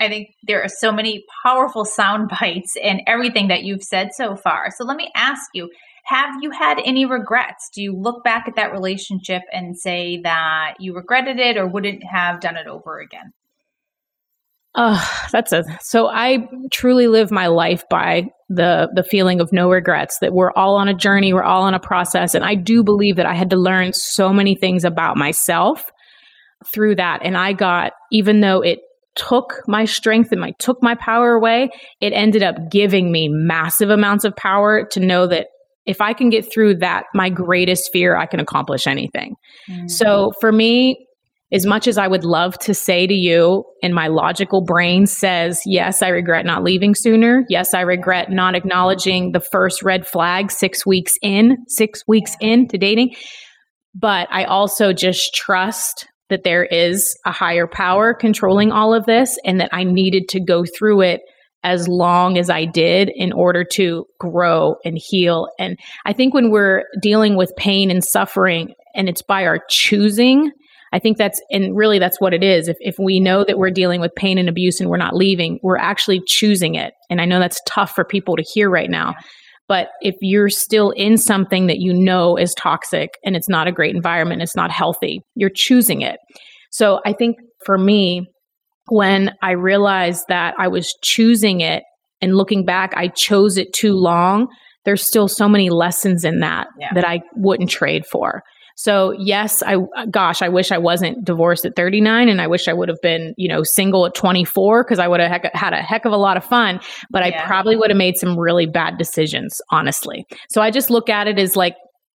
I 0.00 0.08
think 0.08 0.28
there 0.46 0.62
are 0.62 0.68
so 0.68 0.92
many 0.92 1.24
powerful 1.44 1.84
sound 1.84 2.30
bites 2.40 2.76
and 2.82 3.00
everything 3.06 3.48
that 3.48 3.64
you've 3.64 3.82
said 3.82 4.10
so 4.14 4.36
far. 4.36 4.70
So 4.76 4.84
let 4.84 4.96
me 4.96 5.10
ask 5.14 5.42
you 5.54 5.70
have 6.04 6.36
you 6.40 6.50
had 6.50 6.78
any 6.86 7.04
regrets? 7.04 7.68
Do 7.74 7.82
you 7.82 7.94
look 7.94 8.24
back 8.24 8.48
at 8.48 8.56
that 8.56 8.72
relationship 8.72 9.42
and 9.52 9.78
say 9.78 10.22
that 10.22 10.76
you 10.78 10.94
regretted 10.94 11.38
it 11.38 11.58
or 11.58 11.66
wouldn't 11.66 12.02
have 12.02 12.40
done 12.40 12.56
it 12.56 12.66
over 12.66 12.98
again? 12.98 13.34
Uh, 14.74 15.04
that's 15.32 15.52
a 15.52 15.64
so 15.82 16.08
I 16.08 16.48
truly 16.70 17.08
live 17.08 17.30
my 17.30 17.48
life 17.48 17.82
by 17.90 18.28
the 18.48 18.88
the 18.94 19.02
feeling 19.02 19.40
of 19.40 19.52
no 19.52 19.70
regrets 19.70 20.18
that 20.20 20.32
we're 20.32 20.52
all 20.52 20.76
on 20.76 20.88
a 20.88 20.94
journey, 20.94 21.34
we're 21.34 21.42
all 21.42 21.62
on 21.62 21.74
a 21.74 21.80
process 21.80 22.34
and 22.34 22.44
I 22.44 22.54
do 22.54 22.82
believe 22.82 23.16
that 23.16 23.26
I 23.26 23.34
had 23.34 23.50
to 23.50 23.56
learn 23.56 23.92
so 23.92 24.32
many 24.32 24.54
things 24.54 24.84
about 24.84 25.16
myself 25.16 25.90
through 26.72 26.96
that 26.96 27.20
and 27.22 27.36
I 27.36 27.52
got 27.52 27.92
even 28.10 28.40
though 28.40 28.60
it 28.60 28.80
took 29.14 29.62
my 29.66 29.84
strength 29.84 30.32
and 30.32 30.40
my 30.40 30.52
took 30.58 30.82
my 30.82 30.94
power 30.94 31.32
away, 31.32 31.70
it 32.00 32.12
ended 32.12 32.42
up 32.42 32.56
giving 32.70 33.12
me 33.12 33.28
massive 33.28 33.90
amounts 33.90 34.24
of 34.24 34.34
power 34.36 34.86
to 34.92 35.00
know 35.00 35.26
that 35.26 35.48
if 35.86 36.00
I 36.00 36.12
can 36.12 36.30
get 36.30 36.50
through 36.50 36.76
that, 36.76 37.04
my 37.14 37.30
greatest 37.30 37.90
fear, 37.92 38.16
I 38.16 38.26
can 38.26 38.40
accomplish 38.40 38.86
anything. 38.86 39.34
Mm-hmm. 39.70 39.88
So 39.88 40.32
for 40.40 40.52
me, 40.52 41.06
as 41.50 41.64
much 41.64 41.88
as 41.88 41.96
I 41.96 42.06
would 42.06 42.24
love 42.24 42.58
to 42.60 42.74
say 42.74 43.06
to 43.06 43.14
you, 43.14 43.64
and 43.82 43.94
my 43.94 44.08
logical 44.08 44.62
brain 44.62 45.06
says, 45.06 45.62
yes, 45.64 46.02
I 46.02 46.08
regret 46.08 46.44
not 46.44 46.62
leaving 46.62 46.94
sooner. 46.94 47.44
Yes, 47.48 47.72
I 47.72 47.80
regret 47.80 48.30
not 48.30 48.54
acknowledging 48.54 49.32
the 49.32 49.40
first 49.40 49.82
red 49.82 50.06
flag 50.06 50.50
six 50.50 50.84
weeks 50.84 51.14
in, 51.22 51.56
six 51.66 52.02
weeks 52.06 52.36
in 52.40 52.68
to 52.68 52.76
dating. 52.76 53.14
But 53.94 54.28
I 54.30 54.44
also 54.44 54.92
just 54.92 55.34
trust 55.34 56.06
that 56.28 56.44
there 56.44 56.64
is 56.64 57.16
a 57.24 57.32
higher 57.32 57.66
power 57.66 58.14
controlling 58.14 58.72
all 58.72 58.94
of 58.94 59.06
this 59.06 59.38
and 59.44 59.60
that 59.60 59.70
I 59.72 59.84
needed 59.84 60.28
to 60.30 60.40
go 60.40 60.64
through 60.64 61.02
it 61.02 61.20
as 61.64 61.88
long 61.88 62.38
as 62.38 62.50
I 62.50 62.64
did 62.64 63.10
in 63.14 63.32
order 63.32 63.64
to 63.74 64.06
grow 64.20 64.76
and 64.84 64.96
heal. 64.96 65.48
And 65.58 65.78
I 66.06 66.12
think 66.12 66.32
when 66.32 66.50
we're 66.50 66.84
dealing 67.02 67.36
with 67.36 67.52
pain 67.56 67.90
and 67.90 68.04
suffering 68.04 68.74
and 68.94 69.08
it's 69.08 69.22
by 69.22 69.44
our 69.44 69.60
choosing, 69.68 70.52
I 70.92 70.98
think 70.98 71.18
that's, 71.18 71.40
and 71.50 71.76
really 71.76 71.98
that's 71.98 72.20
what 72.20 72.32
it 72.32 72.42
is. 72.42 72.68
If, 72.68 72.76
if 72.80 72.96
we 72.98 73.20
know 73.20 73.44
that 73.44 73.58
we're 73.58 73.70
dealing 73.70 74.00
with 74.00 74.14
pain 74.14 74.38
and 74.38 74.48
abuse 74.48 74.80
and 74.80 74.88
we're 74.88 74.96
not 74.96 75.16
leaving, 75.16 75.58
we're 75.62 75.76
actually 75.76 76.22
choosing 76.26 76.76
it. 76.76 76.94
And 77.10 77.20
I 77.20 77.24
know 77.24 77.40
that's 77.40 77.60
tough 77.66 77.90
for 77.94 78.04
people 78.04 78.36
to 78.36 78.44
hear 78.54 78.70
right 78.70 78.88
now. 78.88 79.14
But 79.68 79.88
if 80.00 80.16
you're 80.22 80.48
still 80.48 80.90
in 80.90 81.18
something 81.18 81.66
that 81.66 81.78
you 81.78 81.92
know 81.92 82.36
is 82.36 82.54
toxic 82.54 83.10
and 83.24 83.36
it's 83.36 83.48
not 83.48 83.68
a 83.68 83.72
great 83.72 83.94
environment, 83.94 84.42
it's 84.42 84.56
not 84.56 84.70
healthy, 84.70 85.20
you're 85.34 85.50
choosing 85.54 86.00
it. 86.00 86.18
So 86.70 87.00
I 87.04 87.12
think 87.12 87.36
for 87.64 87.76
me, 87.76 88.26
when 88.88 89.32
I 89.42 89.52
realized 89.52 90.24
that 90.28 90.54
I 90.58 90.68
was 90.68 90.94
choosing 91.02 91.60
it 91.60 91.82
and 92.20 92.34
looking 92.34 92.64
back, 92.64 92.94
I 92.96 93.08
chose 93.08 93.58
it 93.58 93.72
too 93.74 93.92
long. 93.92 94.48
There's 94.84 95.06
still 95.06 95.28
so 95.28 95.48
many 95.48 95.68
lessons 95.68 96.24
in 96.24 96.40
that 96.40 96.68
yeah. 96.78 96.94
that 96.94 97.06
I 97.06 97.20
wouldn't 97.36 97.70
trade 97.70 98.04
for. 98.10 98.42
So 98.78 99.12
yes, 99.18 99.60
I 99.64 99.74
gosh, 100.08 100.40
I 100.40 100.48
wish 100.48 100.70
I 100.70 100.78
wasn't 100.78 101.24
divorced 101.24 101.64
at 101.64 101.74
39 101.74 102.28
and 102.28 102.40
I 102.40 102.46
wish 102.46 102.68
I 102.68 102.72
would 102.72 102.88
have 102.88 103.00
been, 103.02 103.34
you 103.36 103.48
know, 103.48 103.64
single 103.64 104.06
at 104.06 104.14
24 104.14 104.84
because 104.84 105.00
I 105.00 105.08
would 105.08 105.18
have 105.18 105.42
had 105.52 105.72
a 105.72 105.82
heck 105.82 106.04
of 106.04 106.12
a 106.12 106.16
lot 106.16 106.36
of 106.36 106.44
fun, 106.44 106.78
but 107.10 107.26
yeah. 107.26 107.42
I 107.42 107.46
probably 107.48 107.74
would 107.74 107.90
have 107.90 107.96
made 107.96 108.18
some 108.18 108.38
really 108.38 108.66
bad 108.66 108.96
decisions, 108.96 109.60
honestly. 109.72 110.24
So 110.48 110.62
I 110.62 110.70
just 110.70 110.90
look 110.90 111.08
at 111.08 111.26
it 111.26 111.40
as 111.40 111.56
like 111.56 111.74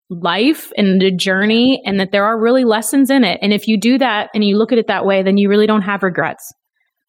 life 0.10 0.72
and 0.78 1.02
the 1.02 1.12
journey 1.12 1.82
and 1.86 2.00
that 2.00 2.14
there 2.14 2.24
are 2.24 2.40
really 2.40 2.64
lessons 2.64 3.10
in 3.10 3.26
it. 3.26 3.40
And 3.42 3.52
if 3.52 3.68
you 3.68 3.78
do 3.78 3.98
that 3.98 4.30
and 4.34 4.42
you 4.42 4.58
look 4.58 4.72
at 4.72 4.78
it 4.78 4.88
that 4.88 5.06
way, 5.06 5.22
then 5.22 5.36
you 5.36 5.50
really 5.50 5.68
don't 5.68 5.82
have 5.82 6.02
regrets. 6.02 6.50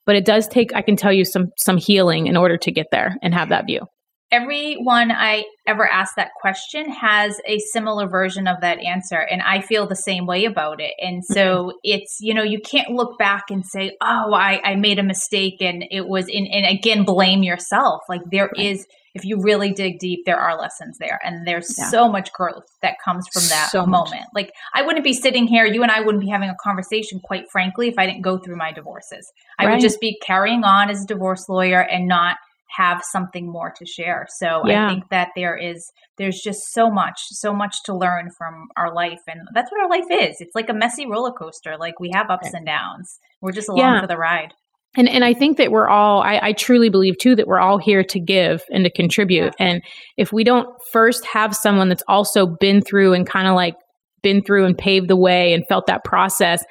But 0.04 0.16
it 0.16 0.24
does 0.24 0.48
take 0.48 0.74
I 0.74 0.82
can 0.82 0.96
tell 0.96 1.12
you 1.12 1.24
some 1.24 1.52
some 1.58 1.76
healing 1.76 2.26
in 2.26 2.36
order 2.36 2.56
to 2.56 2.72
get 2.72 2.86
there 2.90 3.16
and 3.22 3.32
have 3.32 3.50
that 3.50 3.66
view 3.66 3.86
everyone 4.34 5.12
I 5.12 5.44
ever 5.66 5.88
ask 5.88 6.16
that 6.16 6.30
question 6.40 6.90
has 6.90 7.40
a 7.46 7.58
similar 7.72 8.08
version 8.08 8.46
of 8.46 8.60
that 8.60 8.78
answer. 8.78 9.16
And 9.16 9.40
I 9.40 9.60
feel 9.60 9.86
the 9.86 9.94
same 9.94 10.26
way 10.26 10.44
about 10.44 10.80
it. 10.80 10.92
And 10.98 11.24
so 11.24 11.40
mm-hmm. 11.40 11.76
it's, 11.84 12.18
you 12.20 12.34
know, 12.34 12.42
you 12.42 12.60
can't 12.60 12.90
look 12.90 13.18
back 13.18 13.44
and 13.50 13.64
say, 13.64 13.96
oh, 14.00 14.34
I, 14.34 14.60
I 14.64 14.74
made 14.74 14.98
a 14.98 15.02
mistake 15.02 15.60
and 15.60 15.84
it 15.90 16.06
was 16.06 16.26
in, 16.28 16.46
and 16.46 16.66
again, 16.66 17.04
blame 17.04 17.42
yourself. 17.42 18.02
Like 18.08 18.22
there 18.30 18.50
right. 18.56 18.66
is, 18.66 18.86
if 19.14 19.24
you 19.24 19.40
really 19.40 19.72
dig 19.72 20.00
deep, 20.00 20.20
there 20.26 20.40
are 20.40 20.58
lessons 20.58 20.96
there. 20.98 21.20
And 21.22 21.46
there's 21.46 21.72
yeah. 21.78 21.88
so 21.88 22.10
much 22.10 22.32
growth 22.32 22.64
that 22.82 22.96
comes 23.04 23.24
from 23.32 23.42
that 23.50 23.68
so 23.70 23.86
moment. 23.86 24.10
Much. 24.10 24.28
Like 24.34 24.52
I 24.74 24.82
wouldn't 24.82 25.04
be 25.04 25.12
sitting 25.12 25.46
here, 25.46 25.64
you 25.64 25.82
and 25.82 25.92
I 25.92 26.00
wouldn't 26.00 26.22
be 26.22 26.30
having 26.30 26.50
a 26.50 26.56
conversation, 26.62 27.20
quite 27.22 27.44
frankly, 27.52 27.88
if 27.88 27.94
I 27.96 28.06
didn't 28.06 28.22
go 28.22 28.38
through 28.38 28.56
my 28.56 28.72
divorces. 28.72 29.30
I 29.58 29.70
would 29.70 29.80
just 29.80 30.00
be 30.00 30.18
carrying 30.26 30.64
on 30.64 30.90
as 30.90 31.04
a 31.04 31.06
divorce 31.06 31.48
lawyer 31.48 31.80
and 31.80 32.08
not 32.08 32.36
have 32.76 33.02
something 33.12 33.50
more 33.50 33.72
to 33.76 33.86
share. 33.86 34.26
So 34.38 34.62
yeah. 34.66 34.86
I 34.86 34.90
think 34.90 35.08
that 35.10 35.28
there 35.36 35.56
is 35.56 35.90
there's 36.18 36.40
just 36.40 36.72
so 36.72 36.90
much, 36.90 37.18
so 37.30 37.52
much 37.52 37.82
to 37.84 37.96
learn 37.96 38.30
from 38.36 38.68
our 38.76 38.94
life 38.94 39.20
and 39.26 39.40
that's 39.54 39.70
what 39.70 39.82
our 39.82 39.90
life 39.90 40.06
is. 40.10 40.36
It's 40.40 40.54
like 40.54 40.68
a 40.68 40.74
messy 40.74 41.06
roller 41.06 41.32
coaster. 41.32 41.76
Like 41.78 42.00
we 42.00 42.10
have 42.14 42.30
ups 42.30 42.52
and 42.52 42.66
downs. 42.66 43.18
We're 43.40 43.52
just 43.52 43.68
along 43.68 43.80
yeah. 43.80 44.00
for 44.00 44.06
the 44.06 44.16
ride. 44.16 44.52
And 44.96 45.08
and 45.08 45.24
I 45.24 45.34
think 45.34 45.58
that 45.58 45.72
we're 45.72 45.88
all 45.88 46.22
I, 46.22 46.38
I, 46.42 46.52
truly 46.52 46.88
believe 46.88 47.18
too 47.18 47.34
that 47.36 47.48
we're 47.48 47.58
all 47.58 47.78
here 47.78 48.04
to 48.04 48.20
give 48.20 48.62
and 48.70 48.84
to 48.84 48.90
contribute. 48.90 49.52
And 49.58 49.82
if 50.16 50.32
we 50.32 50.44
don't 50.44 50.68
first 50.92 51.26
have 51.26 51.54
someone 51.54 51.88
that's 51.88 52.04
also 52.06 52.46
been 52.46 52.80
through 52.80 53.12
and 53.12 53.26
kind 53.26 53.48
of 53.48 53.54
like 53.54 53.74
been 54.22 54.42
through 54.42 54.66
and 54.66 54.78
paved 54.78 55.08
the 55.08 55.16
way 55.16 55.52
and 55.52 55.66
felt 55.68 55.86
that 55.86 56.04
process, 56.04 56.64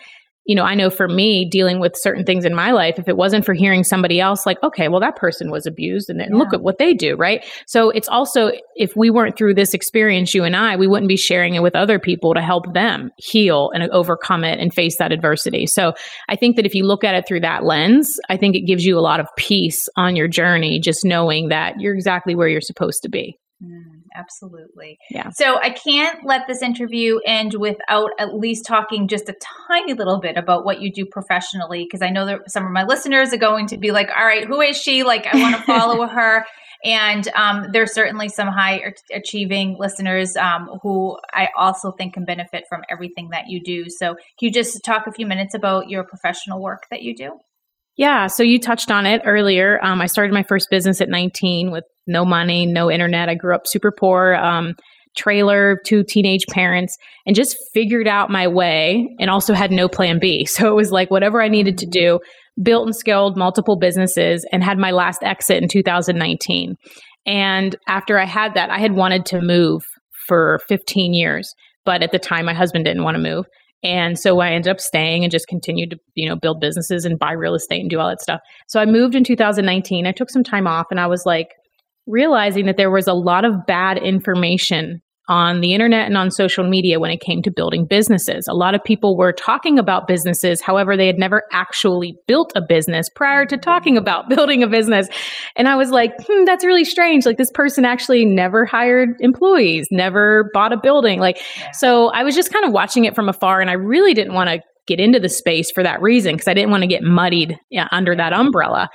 you 0.46 0.56
know, 0.56 0.64
I 0.64 0.76
know 0.76 0.90
for 0.90 1.08
me 1.08 1.48
dealing 1.50 1.80
with 1.80 1.94
certain 1.96 2.26
things 2.26 2.44
in 2.44 2.54
my 2.54 2.72
life, 2.72 3.00
if 3.00 3.08
it 3.08 3.16
wasn't 3.16 3.46
for 3.46 3.54
hearing 3.54 3.84
somebody 3.84 4.20
else 4.20 4.46
like, 4.46 4.62
okay, 4.62 4.90
well, 4.90 5.00
that 5.00 5.16
person 5.16 5.50
was 5.52 5.66
abused 5.66 6.10
and 6.10 6.20
then 6.20 6.32
yeah. 6.32 6.38
look 6.38 6.54
at 6.54 6.62
what 6.62 6.80
they 6.80 6.94
do, 6.94 7.16
right? 7.16 7.46
So 7.66 7.90
it's 7.90 8.10
also, 8.10 8.52
if 8.76 8.96
we 8.96 9.10
weren't 9.10 9.38
through 9.38 9.54
this 9.54 9.74
experience, 9.74 10.34
you 10.34 10.44
and 10.44 10.56
I, 10.56 10.76
we 10.76 10.88
wouldn't 10.88 11.08
be 11.08 11.18
sharing 11.18 11.56
it 11.56 11.62
with 11.62 11.76
other 11.76 11.98
people 11.98 12.34
to 12.34 12.42
help 12.42 12.74
them 12.74 13.12
heal 13.18 13.72
and 13.74 13.90
overcome 13.92 14.44
it 14.44 14.60
and 14.60 14.74
face 14.74 14.98
that 14.98 15.14
adversity. 15.14 15.66
So 15.66 15.94
I 16.28 16.36
think 16.36 16.58
that 16.58 16.66
if 16.66 16.76
you 16.76 16.86
look 16.86 17.06
at 17.06 17.16
it 17.16 17.26
through 17.26 17.42
that 17.42 17.64
lens, 17.64 18.20
I 18.30 18.36
think 18.36 18.56
it 18.56 18.68
gives 18.68 18.84
you 18.84 18.98
a 18.98 19.02
lot 19.02 19.22
of 19.22 19.28
peace 19.38 19.88
on 19.96 20.18
your 20.18 20.28
journey, 20.28 20.80
just 20.80 21.06
knowing 21.06 21.50
that 21.50 21.80
you're 21.80 21.96
exactly 21.96 22.36
where 22.36 22.50
you're 22.50 22.62
supposed 22.62 23.02
to 23.04 23.10
be. 23.10 23.38
Mm 23.64 24.03
absolutely. 24.16 24.98
Yeah. 25.10 25.30
So 25.32 25.58
I 25.58 25.70
can't 25.70 26.26
let 26.26 26.48
this 26.48 26.62
interview 26.62 27.20
end 27.26 27.54
without 27.56 28.12
at 28.20 28.36
least 28.36 28.66
talking 28.66 29.08
just 29.08 29.30
a 29.30 29.36
tiny 29.68 29.94
little 29.94 30.20
bit 30.20 30.38
about 30.38 30.66
what 30.66 30.82
you 30.82 30.92
do 30.92 31.06
professionally, 31.06 31.86
because 31.86 32.02
I 32.02 32.10
know 32.10 32.26
that 32.26 32.52
some 32.52 32.66
of 32.66 32.72
my 32.72 32.84
listeners 32.84 33.34
are 33.34 33.38
going 33.38 33.68
to 33.68 33.78
be 33.78 33.92
like, 33.92 34.10
all 34.16 34.26
right, 34.26 34.46
who 34.46 34.62
is 34.62 34.78
she? 34.78 35.04
Like, 35.04 35.28
I 35.32 35.38
want 35.38 35.56
to 35.56 35.64
follow 35.64 36.08
her. 36.08 36.46
And 36.84 37.26
um, 37.30 37.68
there's 37.72 37.94
certainly 37.94 38.28
some 38.28 38.50
high 38.50 38.82
achieving 39.14 39.78
listeners 39.80 40.36
um, 40.36 40.70
who 40.82 41.18
I 41.34 41.48
also 41.58 41.92
think 41.92 42.16
can 42.16 42.26
benefit 42.26 42.66
from 42.68 42.82
everything 42.90 43.30
that 43.32 43.46
you 43.48 43.62
do. 43.64 43.86
So, 43.90 44.16
can 44.16 44.48
you 44.48 44.52
just 44.52 44.84
talk 44.84 45.08
a 45.08 45.14
few 45.14 45.26
minutes 45.26 45.54
about 45.54 45.90
your 45.90 46.04
professional 46.04 46.62
work 46.62 46.84
that 46.92 47.02
you 47.02 47.16
do? 47.16 47.40
Yeah, 47.96 48.28
so 48.28 48.44
you 48.44 48.60
touched 48.60 48.90
on 48.90 49.06
it 49.06 49.22
earlier. 49.24 49.80
Um, 49.84 50.02
I 50.02 50.08
started 50.08 50.34
my 50.34 50.44
first 50.44 50.68
business 50.72 51.00
at 51.00 51.10
19 51.10 51.72
with 51.72 51.84
no 52.08 52.26
money, 52.26 52.66
no 52.66 52.92
internet. 52.92 53.30
I 53.30 53.36
grew 53.36 53.56
up 53.56 53.68
super 53.68 53.92
poor, 53.92 54.36
um, 54.36 54.74
trailer, 55.16 55.80
two 55.86 56.04
teenage 56.04 56.46
parents, 56.48 56.98
and 57.26 57.36
just 57.36 57.56
figured 57.74 58.08
out 58.08 58.30
my 58.30 58.48
way 58.48 59.08
and 59.20 59.30
also 59.30 59.54
had 59.54 59.72
no 59.72 59.88
plan 59.88 60.20
B. 60.20 60.46
So 60.54 60.68
it 60.70 60.76
was 60.76 60.92
like 60.92 61.12
whatever 61.12 61.42
I 61.42 61.50
needed 61.50 61.78
to 61.80 61.86
do, 61.86 62.20
built 62.62 62.86
and 62.86 62.96
scaled 62.96 63.38
multiple 63.38 63.78
businesses, 63.78 64.46
and 64.52 64.64
had 64.64 64.78
my 64.78 64.92
last 64.92 65.24
exit 65.24 65.62
in 65.62 65.70
2019. 65.70 66.76
And 67.26 67.76
after 67.88 68.20
I 68.20 68.26
had 68.26 68.56
that, 68.56 68.70
I 68.70 68.80
had 68.80 68.94
wanted 68.94 69.26
to 69.28 69.42
move 69.42 69.84
for 70.28 70.60
15 70.68 71.14
years. 71.14 71.54
But 71.86 72.02
at 72.02 72.12
the 72.12 72.20
time, 72.20 72.46
my 72.46 72.54
husband 72.54 72.86
didn't 72.86 73.04
want 73.04 73.16
to 73.16 73.22
move. 73.22 73.46
And 73.84 74.18
so 74.18 74.40
I 74.40 74.52
ended 74.52 74.72
up 74.72 74.80
staying 74.80 75.24
and 75.24 75.32
just 75.32 75.48
continued 75.48 75.92
to, 75.92 75.98
you 76.16 76.30
know, 76.30 76.38
build 76.38 76.62
businesses 76.62 77.04
and 77.04 77.20
buy 77.20 77.34
real 77.34 77.54
estate 77.54 77.82
and 77.82 77.90
do 77.90 78.00
all 78.00 78.08
that 78.08 78.22
stuff. 78.22 78.40
So 78.68 78.80
I 78.80 78.86
moved 78.86 79.14
in 79.14 79.26
2019. 79.26 80.08
I 80.08 80.14
took 80.14 80.30
some 80.30 80.44
time 80.44 80.68
off 80.68 80.88
and 80.90 81.00
I 81.00 81.08
was 81.08 81.24
like 81.26 81.50
realizing 82.08 82.66
that 82.66 82.78
there 82.78 82.92
was 82.92 83.08
a 83.08 83.14
lot 83.14 83.46
of 83.46 83.66
bad 83.66 83.98
information 83.98 85.02
on 85.30 85.62
the 85.62 85.74
internet 85.74 86.06
and 86.06 86.18
on 86.18 86.30
social 86.30 86.68
media 86.68 87.00
when 87.00 87.10
it 87.10 87.22
came 87.22 87.42
to 87.42 87.50
building 87.50 87.86
businesses. 87.90 88.46
A 88.50 88.54
lot 88.54 88.76
of 88.76 88.84
people 88.84 89.18
were 89.18 89.32
talking 89.32 89.80
about 89.80 90.08
businesses. 90.08 90.62
However, 90.62 90.98
they 90.98 91.08
had 91.08 91.18
never 91.18 91.44
actually 91.54 92.16
built 92.28 92.52
a 92.56 92.62
business 92.62 93.08
prior 93.16 93.46
to 93.46 93.58
talking 93.58 93.96
about 93.96 94.28
building 94.36 94.64
a 94.64 94.68
business. 94.68 95.08
And 95.56 95.70
I 95.70 95.76
was 95.76 95.92
like, 95.92 96.12
hmm, 96.28 96.44
that's 96.44 96.66
really 96.66 96.84
strange. 96.84 97.26
Like 97.26 97.38
this 97.38 97.52
person 97.54 97.86
actually 97.86 98.26
never 98.26 98.66
hired 98.66 99.16
employees, 99.22 99.88
never 99.92 100.50
bought 100.54 100.74
a 100.74 100.78
building. 100.78 101.20
Like, 101.20 101.40
so 101.72 102.10
I 102.10 102.24
was 102.24 102.36
just 102.36 102.52
kind 102.52 102.66
of 102.66 102.74
watching 102.74 103.06
it 103.06 103.16
from 103.16 103.30
afar 103.30 103.62
and 103.62 103.70
I 103.70 103.74
really 103.74 104.14
didn't 104.14 104.34
want 104.34 104.50
to 104.50 104.60
get 104.88 105.00
into 105.00 105.22
the 105.22 105.30
space 105.30 105.72
for 105.72 105.84
that 105.84 106.02
reason 106.02 106.34
because 106.34 106.50
I 106.50 106.54
didn't 106.54 106.72
want 106.72 106.82
to 106.82 106.88
get 106.88 107.02
muddied 107.02 107.58
yeah, 107.70 107.88
under 107.92 108.14
that 108.14 108.34
umbrella. 108.34 108.90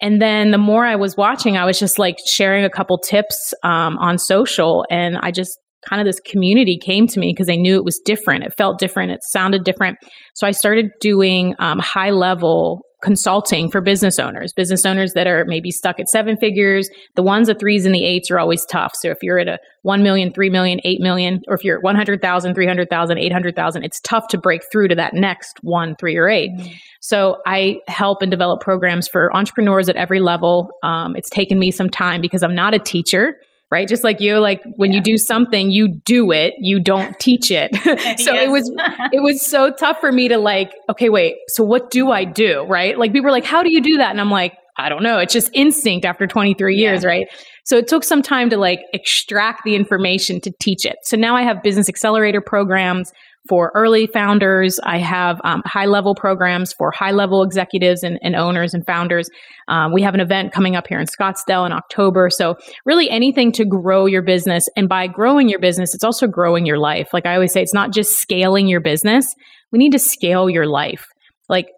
And 0.00 0.22
then 0.22 0.50
the 0.52 0.58
more 0.58 0.84
I 0.84 0.96
was 0.96 1.16
watching, 1.16 1.56
I 1.56 1.64
was 1.64 1.78
just 1.78 1.98
like 1.98 2.16
sharing 2.26 2.64
a 2.64 2.70
couple 2.70 2.98
tips 2.98 3.52
um, 3.64 3.98
on 3.98 4.18
social. 4.18 4.84
And 4.90 5.16
I 5.18 5.30
just 5.30 5.58
kind 5.88 6.00
of 6.00 6.06
this 6.06 6.20
community 6.20 6.78
came 6.78 7.06
to 7.08 7.20
me 7.20 7.32
because 7.32 7.48
I 7.48 7.56
knew 7.56 7.76
it 7.76 7.84
was 7.84 8.00
different. 8.04 8.44
It 8.44 8.54
felt 8.56 8.78
different. 8.78 9.12
It 9.12 9.20
sounded 9.22 9.64
different. 9.64 9.98
So 10.34 10.46
I 10.46 10.52
started 10.52 10.90
doing 11.00 11.54
um, 11.58 11.78
high 11.78 12.10
level 12.10 12.82
consulting 13.00 13.70
for 13.70 13.80
business 13.80 14.18
owners, 14.18 14.52
business 14.52 14.84
owners 14.84 15.12
that 15.12 15.26
are 15.26 15.44
maybe 15.44 15.70
stuck 15.70 16.00
at 16.00 16.08
seven 16.08 16.36
figures. 16.36 16.90
The 17.14 17.22
ones, 17.22 17.46
the 17.46 17.54
threes, 17.54 17.86
and 17.86 17.94
the 17.94 18.04
eights 18.04 18.30
are 18.30 18.38
always 18.38 18.64
tough. 18.66 18.92
So 18.96 19.10
if 19.10 19.18
you're 19.22 19.38
at 19.38 19.48
a 19.48 19.58
1 19.82 20.02
million, 20.02 20.32
3 20.32 20.50
million, 20.50 20.80
8 20.84 21.00
million, 21.00 21.40
or 21.46 21.54
if 21.54 21.64
you're 21.64 21.78
at 21.78 21.84
100,000, 21.84 22.54
300,000, 22.54 23.18
800,000, 23.18 23.84
it's 23.84 24.00
tough 24.00 24.26
to 24.28 24.38
break 24.38 24.62
through 24.70 24.88
to 24.88 24.94
that 24.96 25.14
next 25.14 25.58
one, 25.62 25.94
three, 25.96 26.16
or 26.16 26.28
8 26.28 26.50
mm-hmm. 26.50 26.72
So 27.00 27.38
I 27.46 27.78
help 27.86 28.22
and 28.22 28.30
develop 28.30 28.60
programs 28.60 29.06
for 29.06 29.34
entrepreneurs 29.34 29.88
at 29.88 29.96
every 29.96 30.20
level. 30.20 30.70
Um, 30.82 31.14
it's 31.14 31.30
taken 31.30 31.58
me 31.58 31.70
some 31.70 31.88
time 31.88 32.20
because 32.20 32.42
I'm 32.42 32.54
not 32.54 32.74
a 32.74 32.78
teacher 32.78 33.36
right? 33.70 33.86
Just 33.86 34.04
like 34.04 34.20
you, 34.20 34.38
like 34.38 34.62
when 34.76 34.90
yeah. 34.90 34.98
you 34.98 35.02
do 35.02 35.18
something, 35.18 35.70
you 35.70 35.88
do 35.88 36.32
it, 36.32 36.54
you 36.58 36.80
don't 36.80 37.18
teach 37.18 37.50
it. 37.50 37.74
so 38.20 38.34
it 38.34 38.50
was 38.50 38.70
it 39.12 39.22
was 39.22 39.44
so 39.44 39.70
tough 39.72 40.00
for 40.00 40.10
me 40.10 40.28
to 40.28 40.38
like, 40.38 40.72
okay, 40.90 41.08
wait, 41.08 41.36
so 41.48 41.64
what 41.64 41.90
do 41.90 42.10
I 42.10 42.24
do? 42.24 42.62
Right? 42.62 42.98
Like 42.98 43.12
people 43.12 43.24
were 43.24 43.30
like, 43.30 43.44
How 43.44 43.62
do 43.62 43.70
you 43.70 43.80
do 43.80 43.98
that? 43.98 44.10
And 44.10 44.20
I'm 44.20 44.30
like, 44.30 44.54
I 44.78 44.88
don't 44.88 45.02
know. 45.02 45.18
It's 45.18 45.32
just 45.32 45.50
instinct 45.54 46.06
after 46.06 46.26
23 46.26 46.76
yeah. 46.76 46.90
years, 46.90 47.04
right? 47.04 47.28
So 47.64 47.76
it 47.76 47.88
took 47.88 48.04
some 48.04 48.22
time 48.22 48.48
to 48.50 48.56
like 48.56 48.80
extract 48.94 49.64
the 49.64 49.74
information 49.74 50.40
to 50.42 50.52
teach 50.60 50.86
it. 50.86 50.96
So 51.02 51.16
now 51.16 51.36
I 51.36 51.42
have 51.42 51.62
business 51.62 51.88
accelerator 51.88 52.40
programs 52.40 53.12
for 53.48 53.72
early 53.74 54.06
founders. 54.06 54.78
I 54.82 54.98
have 54.98 55.40
um, 55.44 55.62
high 55.64 55.86
level 55.86 56.14
programs 56.14 56.72
for 56.72 56.90
high 56.90 57.12
level 57.12 57.42
executives 57.42 58.02
and, 58.02 58.18
and, 58.22 58.36
owners 58.36 58.74
and 58.74 58.84
founders. 58.86 59.28
Um, 59.68 59.92
we 59.92 60.02
have 60.02 60.14
an 60.14 60.20
event 60.20 60.52
coming 60.52 60.76
up 60.76 60.86
here 60.86 61.00
in 61.00 61.06
Scottsdale 61.06 61.64
in 61.66 61.72
October. 61.72 62.30
So, 62.30 62.56
really 62.84 63.08
anything 63.10 63.52
to 63.52 63.64
grow 63.64 64.06
your 64.06 64.22
business. 64.22 64.68
And 64.76 64.88
by 64.88 65.06
growing 65.06 65.48
your 65.48 65.60
business, 65.60 65.94
it's 65.94 66.04
also 66.04 66.26
growing 66.26 66.66
your 66.66 66.78
life. 66.78 67.08
Like 67.12 67.26
I 67.26 67.34
always 67.34 67.52
say, 67.52 67.62
it's 67.62 67.74
not 67.74 67.92
just 67.92 68.18
scaling 68.18 68.68
your 68.68 68.80
business, 68.80 69.34
we 69.72 69.78
need 69.78 69.92
to 69.92 69.98
scale 69.98 70.48
your 70.48 70.66
life. 70.66 71.06
Like 71.48 71.68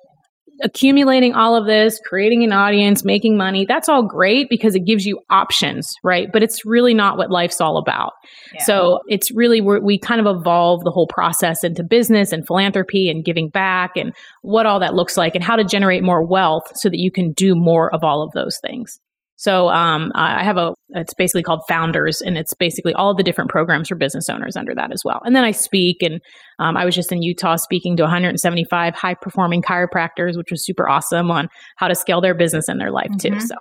accumulating 0.63 1.35
all 1.35 1.57
of 1.57 1.67
this, 1.67 2.01
creating 2.05 2.45
an 2.45 2.53
audience, 2.53 3.05
making 3.05 3.37
money, 3.37 3.65
that's 3.67 3.89
all 3.89 4.07
great 4.07 4.49
because 4.49 4.75
it 4.75 4.85
gives 4.85 5.05
you 5.05 5.21
options, 5.31 5.89
right? 6.05 6.29
But 6.33 6.43
it's 6.43 6.65
really 6.65 6.95
not 6.95 7.17
what 7.17 7.31
life's 7.31 7.61
all 7.61 7.79
about. 7.79 8.13
Yeah. 8.55 8.63
So 8.65 9.01
it's 9.09 9.31
really, 9.35 9.61
we 9.61 9.99
kind 9.99 10.21
of 10.21 10.27
evolve 10.39 10.85
the 10.85 10.91
whole 10.91 11.07
process 11.07 11.65
into 11.65 11.83
business 11.83 12.33
and 12.33 12.47
philanthropy 12.47 13.11
and 13.11 13.25
giving 13.25 13.49
back 13.49 13.97
and 13.97 14.13
what 14.43 14.67
all 14.67 14.81
that 14.81 14.95
looks 14.95 15.17
like 15.17 15.35
and 15.35 15.45
how 15.45 15.57
to 15.57 15.65
generate 15.65 16.03
more 16.03 16.27
wealth 16.27 16.71
so 16.75 16.89
that 16.89 16.99
you 16.99 17.11
can 17.11 17.33
do 17.33 17.55
more 17.55 17.93
of 17.95 18.05
all 18.05 18.23
of 18.23 18.33
those 18.33 18.59
things. 18.63 18.99
So 19.41 19.71
um, 19.71 20.13
I 20.15 20.45
have 20.45 20.59
a, 20.59 20.75
it's 20.91 21.15
basically 21.15 21.43
called 21.43 21.63
Founders, 21.67 22.21
and 22.21 22.37
it's 22.37 22.53
basically 22.53 22.93
all 22.93 23.15
the 23.15 23.23
different 23.23 23.49
programs 23.49 23.89
for 23.89 23.95
business 23.95 24.29
owners 24.29 24.55
under 24.55 24.75
that 24.75 24.93
as 24.93 25.01
well. 25.03 25.23
And 25.25 25.35
then 25.35 25.45
I 25.45 25.53
speak, 25.53 26.03
and 26.03 26.21
um, 26.59 26.77
I 26.77 26.85
was 26.85 26.95
just 26.95 27.11
in 27.11 27.23
Utah 27.23 27.57
speaking 27.57 27.97
to 27.97 28.03
175 28.03 28.95
high 28.95 29.15
performing 29.15 29.63
chiropractors, 29.63 30.37
which 30.37 30.51
was 30.51 30.63
super 30.63 30.87
awesome 30.87 31.31
on 31.31 31.49
how 31.77 31.89
to 31.89 31.95
scale 31.95 32.21
their 32.21 32.35
business 32.35 32.69
and 32.69 32.79
their 32.79 32.91
life 32.91 33.09
mm-hmm. 33.13 33.37
too. 33.37 33.41
So. 33.41 33.55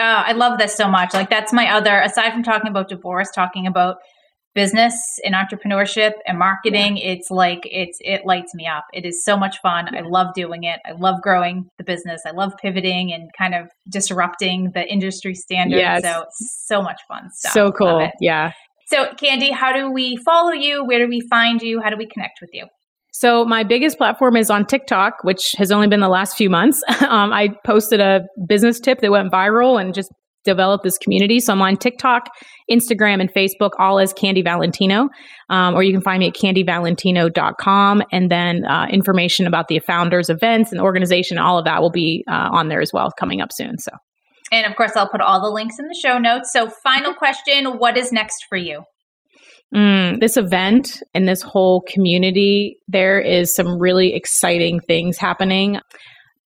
Oh, 0.00 0.02
I 0.02 0.32
love 0.32 0.58
this 0.58 0.74
so 0.74 0.88
much. 0.88 1.14
Like 1.14 1.30
that's 1.30 1.52
my 1.52 1.76
other, 1.76 2.00
aside 2.00 2.32
from 2.32 2.42
talking 2.42 2.68
about 2.68 2.88
divorce, 2.88 3.30
talking 3.30 3.68
about 3.68 3.98
business 4.54 4.94
and 5.24 5.34
entrepreneurship 5.34 6.12
and 6.26 6.38
marketing 6.38 6.96
yeah. 6.96 7.12
it's 7.12 7.30
like 7.30 7.60
it's 7.64 7.98
it 8.00 8.24
lights 8.24 8.54
me 8.54 8.66
up. 8.66 8.84
It 8.92 9.04
is 9.04 9.24
so 9.24 9.36
much 9.36 9.58
fun. 9.60 9.94
I 9.94 10.00
love 10.00 10.34
doing 10.34 10.64
it. 10.64 10.80
I 10.84 10.92
love 10.92 11.22
growing 11.22 11.68
the 11.78 11.84
business. 11.84 12.22
I 12.26 12.32
love 12.32 12.52
pivoting 12.60 13.12
and 13.12 13.30
kind 13.38 13.54
of 13.54 13.68
disrupting 13.88 14.72
the 14.74 14.86
industry 14.86 15.34
standards. 15.34 15.80
Yes. 15.80 16.02
so 16.02 16.24
so 16.38 16.82
much 16.82 17.00
fun 17.06 17.30
stuff. 17.32 17.52
So 17.52 17.72
cool. 17.72 18.10
yeah. 18.20 18.52
So 18.88 19.12
candy 19.14 19.50
how 19.50 19.72
do 19.72 19.90
we 19.90 20.16
follow 20.16 20.52
you? 20.52 20.84
Where 20.84 20.98
do 20.98 21.08
we 21.08 21.20
find 21.20 21.62
you? 21.62 21.80
How 21.80 21.90
do 21.90 21.96
we 21.96 22.06
connect 22.06 22.40
with 22.40 22.50
you? 22.52 22.66
So 23.12 23.44
my 23.44 23.64
biggest 23.64 23.98
platform 23.98 24.36
is 24.36 24.50
on 24.50 24.66
TikTok, 24.66 25.24
which 25.24 25.54
has 25.58 25.72
only 25.72 25.88
been 25.88 26.00
the 26.00 26.08
last 26.08 26.36
few 26.36 26.50
months. 26.50 26.82
Um, 27.10 27.32
I 27.32 27.48
posted 27.66 27.98
a 27.98 28.20
business 28.46 28.78
tip 28.78 29.00
that 29.00 29.10
went 29.10 29.32
viral 29.32 29.80
and 29.80 29.92
just 29.92 30.12
develop 30.44 30.82
this 30.82 30.98
community. 30.98 31.40
So 31.40 31.52
I'm 31.52 31.62
on 31.62 31.76
TikTok, 31.76 32.28
Instagram, 32.70 33.20
and 33.20 33.32
Facebook, 33.32 33.70
all 33.78 33.98
as 33.98 34.12
Candy 34.12 34.42
Valentino. 34.42 35.08
Um, 35.48 35.74
or 35.74 35.82
you 35.82 35.92
can 35.92 36.02
find 36.02 36.20
me 36.20 36.28
at 36.28 36.34
candyvalentino.com. 36.34 38.02
And 38.12 38.30
then 38.30 38.64
uh, 38.64 38.86
information 38.90 39.46
about 39.46 39.68
the 39.68 39.78
founders' 39.80 40.30
events 40.30 40.72
and 40.72 40.80
organization, 40.80 41.38
all 41.38 41.58
of 41.58 41.64
that 41.64 41.80
will 41.82 41.90
be 41.90 42.24
uh, 42.30 42.50
on 42.52 42.68
there 42.68 42.80
as 42.80 42.92
well, 42.92 43.10
coming 43.18 43.40
up 43.40 43.52
soon. 43.52 43.78
So. 43.78 43.92
And 44.52 44.66
of 44.66 44.76
course, 44.76 44.92
I'll 44.96 45.08
put 45.08 45.20
all 45.20 45.40
the 45.40 45.50
links 45.50 45.78
in 45.78 45.86
the 45.86 45.98
show 46.00 46.18
notes. 46.18 46.52
So, 46.52 46.70
final 46.82 47.14
question 47.14 47.78
What 47.78 47.96
is 47.96 48.10
next 48.12 48.46
for 48.48 48.56
you? 48.56 48.82
Mm, 49.74 50.18
this 50.18 50.36
event 50.36 51.00
and 51.14 51.28
this 51.28 51.42
whole 51.42 51.82
community, 51.82 52.78
there 52.88 53.20
is 53.20 53.54
some 53.54 53.78
really 53.78 54.14
exciting 54.14 54.80
things 54.80 55.16
happening 55.16 55.78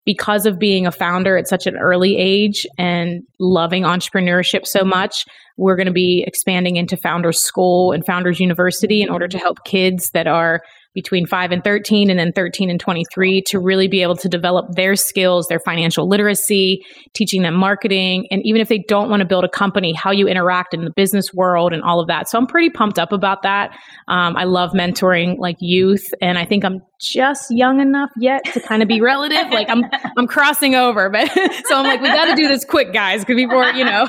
because 0.05 0.47
of 0.47 0.59
being 0.59 0.87
a 0.87 0.93
founder 0.93 1.37
at 1.37 1.49
such 1.49 1.67
an 1.67 1.77
early 1.77 2.17
age 2.17 2.67
and 2.77 3.23
loving 3.39 3.85
entrepreneurship 3.85 4.67
so 4.67 4.81
mm-hmm. 4.81 4.91
much, 4.91 5.25
we're 5.57 5.77
going 5.77 5.87
to 5.87 5.93
be 5.93 6.25
expanding 6.27 6.77
into 6.77 6.97
Founders 6.97 7.41
School 7.41 7.93
and 7.93 8.05
Founders 8.05 8.41
University 8.41 9.03
in 9.03 9.09
order 9.09 9.29
to 9.29 9.39
help 9.39 9.65
kids 9.65 10.11
that 10.11 10.27
are 10.27 10.63
between 10.95 11.27
5 11.27 11.53
and 11.53 11.65
13 11.65 12.09
and 12.09 12.19
then 12.19 12.33
13 12.33 12.71
and 12.71 12.79
23 12.79 13.43
to 13.43 13.59
really 13.59 13.89
be 13.89 14.03
able 14.03 14.17
to 14.17 14.29
develop 14.29 14.67
their 14.77 14.95
skills, 14.95 15.49
their 15.49 15.61
financial 15.61 16.09
literacy, 16.09 16.85
teaching 17.15 17.43
them 17.43 17.55
marketing, 17.55 18.27
and 18.31 18.41
even 18.45 18.61
if 18.61 18.69
they 18.69 18.79
don't 18.89 19.11
want 19.11 19.21
to 19.21 19.27
build 19.27 19.45
a 19.45 19.49
company, 19.49 19.93
how 19.93 20.11
you 20.11 20.29
interact 20.29 20.73
in 20.73 20.85
the 20.85 20.91
business 20.91 21.35
world 21.35 21.73
and 21.73 21.83
all 21.83 22.01
of 22.01 22.07
that. 22.07 22.29
So 22.29 22.39
I'm 22.39 22.47
pretty 22.47 22.71
pumped 22.71 22.99
up 22.99 23.13
about 23.13 23.43
that. 23.43 23.77
Um, 24.09 24.37
I 24.37 24.45
love 24.45 24.71
mentoring 24.71 25.39
like 25.39 25.57
youth, 25.61 26.07
and 26.21 26.39
I 26.39 26.45
think 26.45 26.65
I'm 26.65 26.81
just 27.01 27.51
young 27.51 27.81
enough 27.81 28.11
yet 28.19 28.45
to 28.53 28.61
kind 28.61 28.83
of 28.83 28.89
be 28.89 29.01
relative. 29.01 29.51
like 29.51 29.69
I'm 29.69 29.85
I'm 30.17 30.27
crossing 30.27 30.75
over, 30.75 31.11
but 31.11 31.29
so 31.67 31.77
I'm 31.77 31.87
like, 31.87 32.01
we 32.01 32.09
got 32.09 32.27
to 32.27 32.37
do 32.37 32.49
this 32.49 32.65
quick, 32.65 32.93
guys, 32.93 33.25
because 33.25 33.37
before 33.37 33.67
you 33.71 33.85
know. 33.85 34.07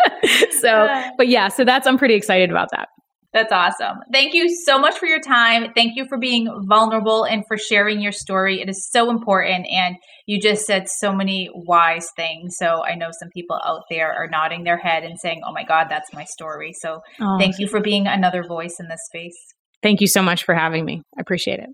so, 0.60 0.88
but 1.16 1.28
yeah, 1.28 1.48
so 1.48 1.64
that's 1.64 1.86
I'm 1.86 1.98
pretty 1.98 2.14
excited 2.14 2.50
about 2.50 2.68
that. 2.72 2.88
That's 3.32 3.52
awesome. 3.52 4.00
Thank 4.12 4.34
you 4.34 4.54
so 4.66 4.78
much 4.78 4.98
for 4.98 5.06
your 5.06 5.20
time. 5.20 5.72
Thank 5.74 5.96
you 5.96 6.04
for 6.06 6.18
being 6.18 6.50
vulnerable 6.66 7.24
and 7.24 7.44
for 7.48 7.56
sharing 7.56 8.02
your 8.02 8.12
story. 8.12 8.60
It 8.60 8.68
is 8.68 8.86
so 8.90 9.08
important. 9.08 9.66
And 9.70 9.96
you 10.26 10.38
just 10.38 10.66
said 10.66 10.86
so 10.88 11.14
many 11.14 11.48
wise 11.54 12.08
things. 12.14 12.56
So 12.58 12.84
I 12.84 12.94
know 12.94 13.08
some 13.18 13.30
people 13.30 13.58
out 13.64 13.84
there 13.88 14.12
are 14.12 14.28
nodding 14.28 14.64
their 14.64 14.76
head 14.76 15.04
and 15.04 15.18
saying, 15.18 15.40
oh 15.46 15.52
my 15.52 15.64
God, 15.64 15.86
that's 15.88 16.12
my 16.12 16.24
story. 16.24 16.74
So 16.78 17.00
oh. 17.20 17.38
thank 17.38 17.58
you 17.58 17.68
for 17.68 17.80
being 17.80 18.06
another 18.06 18.44
voice 18.46 18.76
in 18.78 18.88
this 18.88 19.00
space. 19.06 19.36
Thank 19.82 20.02
you 20.02 20.06
so 20.06 20.22
much 20.22 20.44
for 20.44 20.54
having 20.54 20.84
me. 20.84 21.02
I 21.16 21.20
appreciate 21.20 21.58
it. 21.58 21.70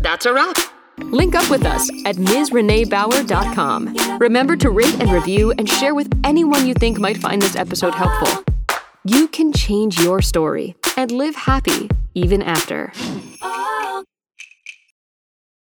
That's 0.00 0.24
a 0.24 0.32
wrap. 0.32 0.56
Link 0.98 1.34
up 1.34 1.50
with 1.50 1.64
us 1.64 1.90
at 2.06 2.16
MsReneeBauer.com. 2.16 4.18
Remember 4.18 4.56
to 4.56 4.70
rate 4.70 5.00
and 5.00 5.12
review 5.12 5.52
and 5.52 5.68
share 5.68 5.94
with 5.94 6.10
anyone 6.24 6.66
you 6.66 6.74
think 6.74 6.98
might 6.98 7.18
find 7.18 7.40
this 7.40 7.56
episode 7.56 7.94
helpful. 7.94 8.44
You 9.06 9.28
can 9.28 9.54
change 9.54 9.98
your 9.98 10.20
story 10.20 10.76
and 10.94 11.10
live 11.10 11.34
happy 11.34 11.88
even 12.14 12.42
after. 12.42 12.92
Oh. 13.40 14.04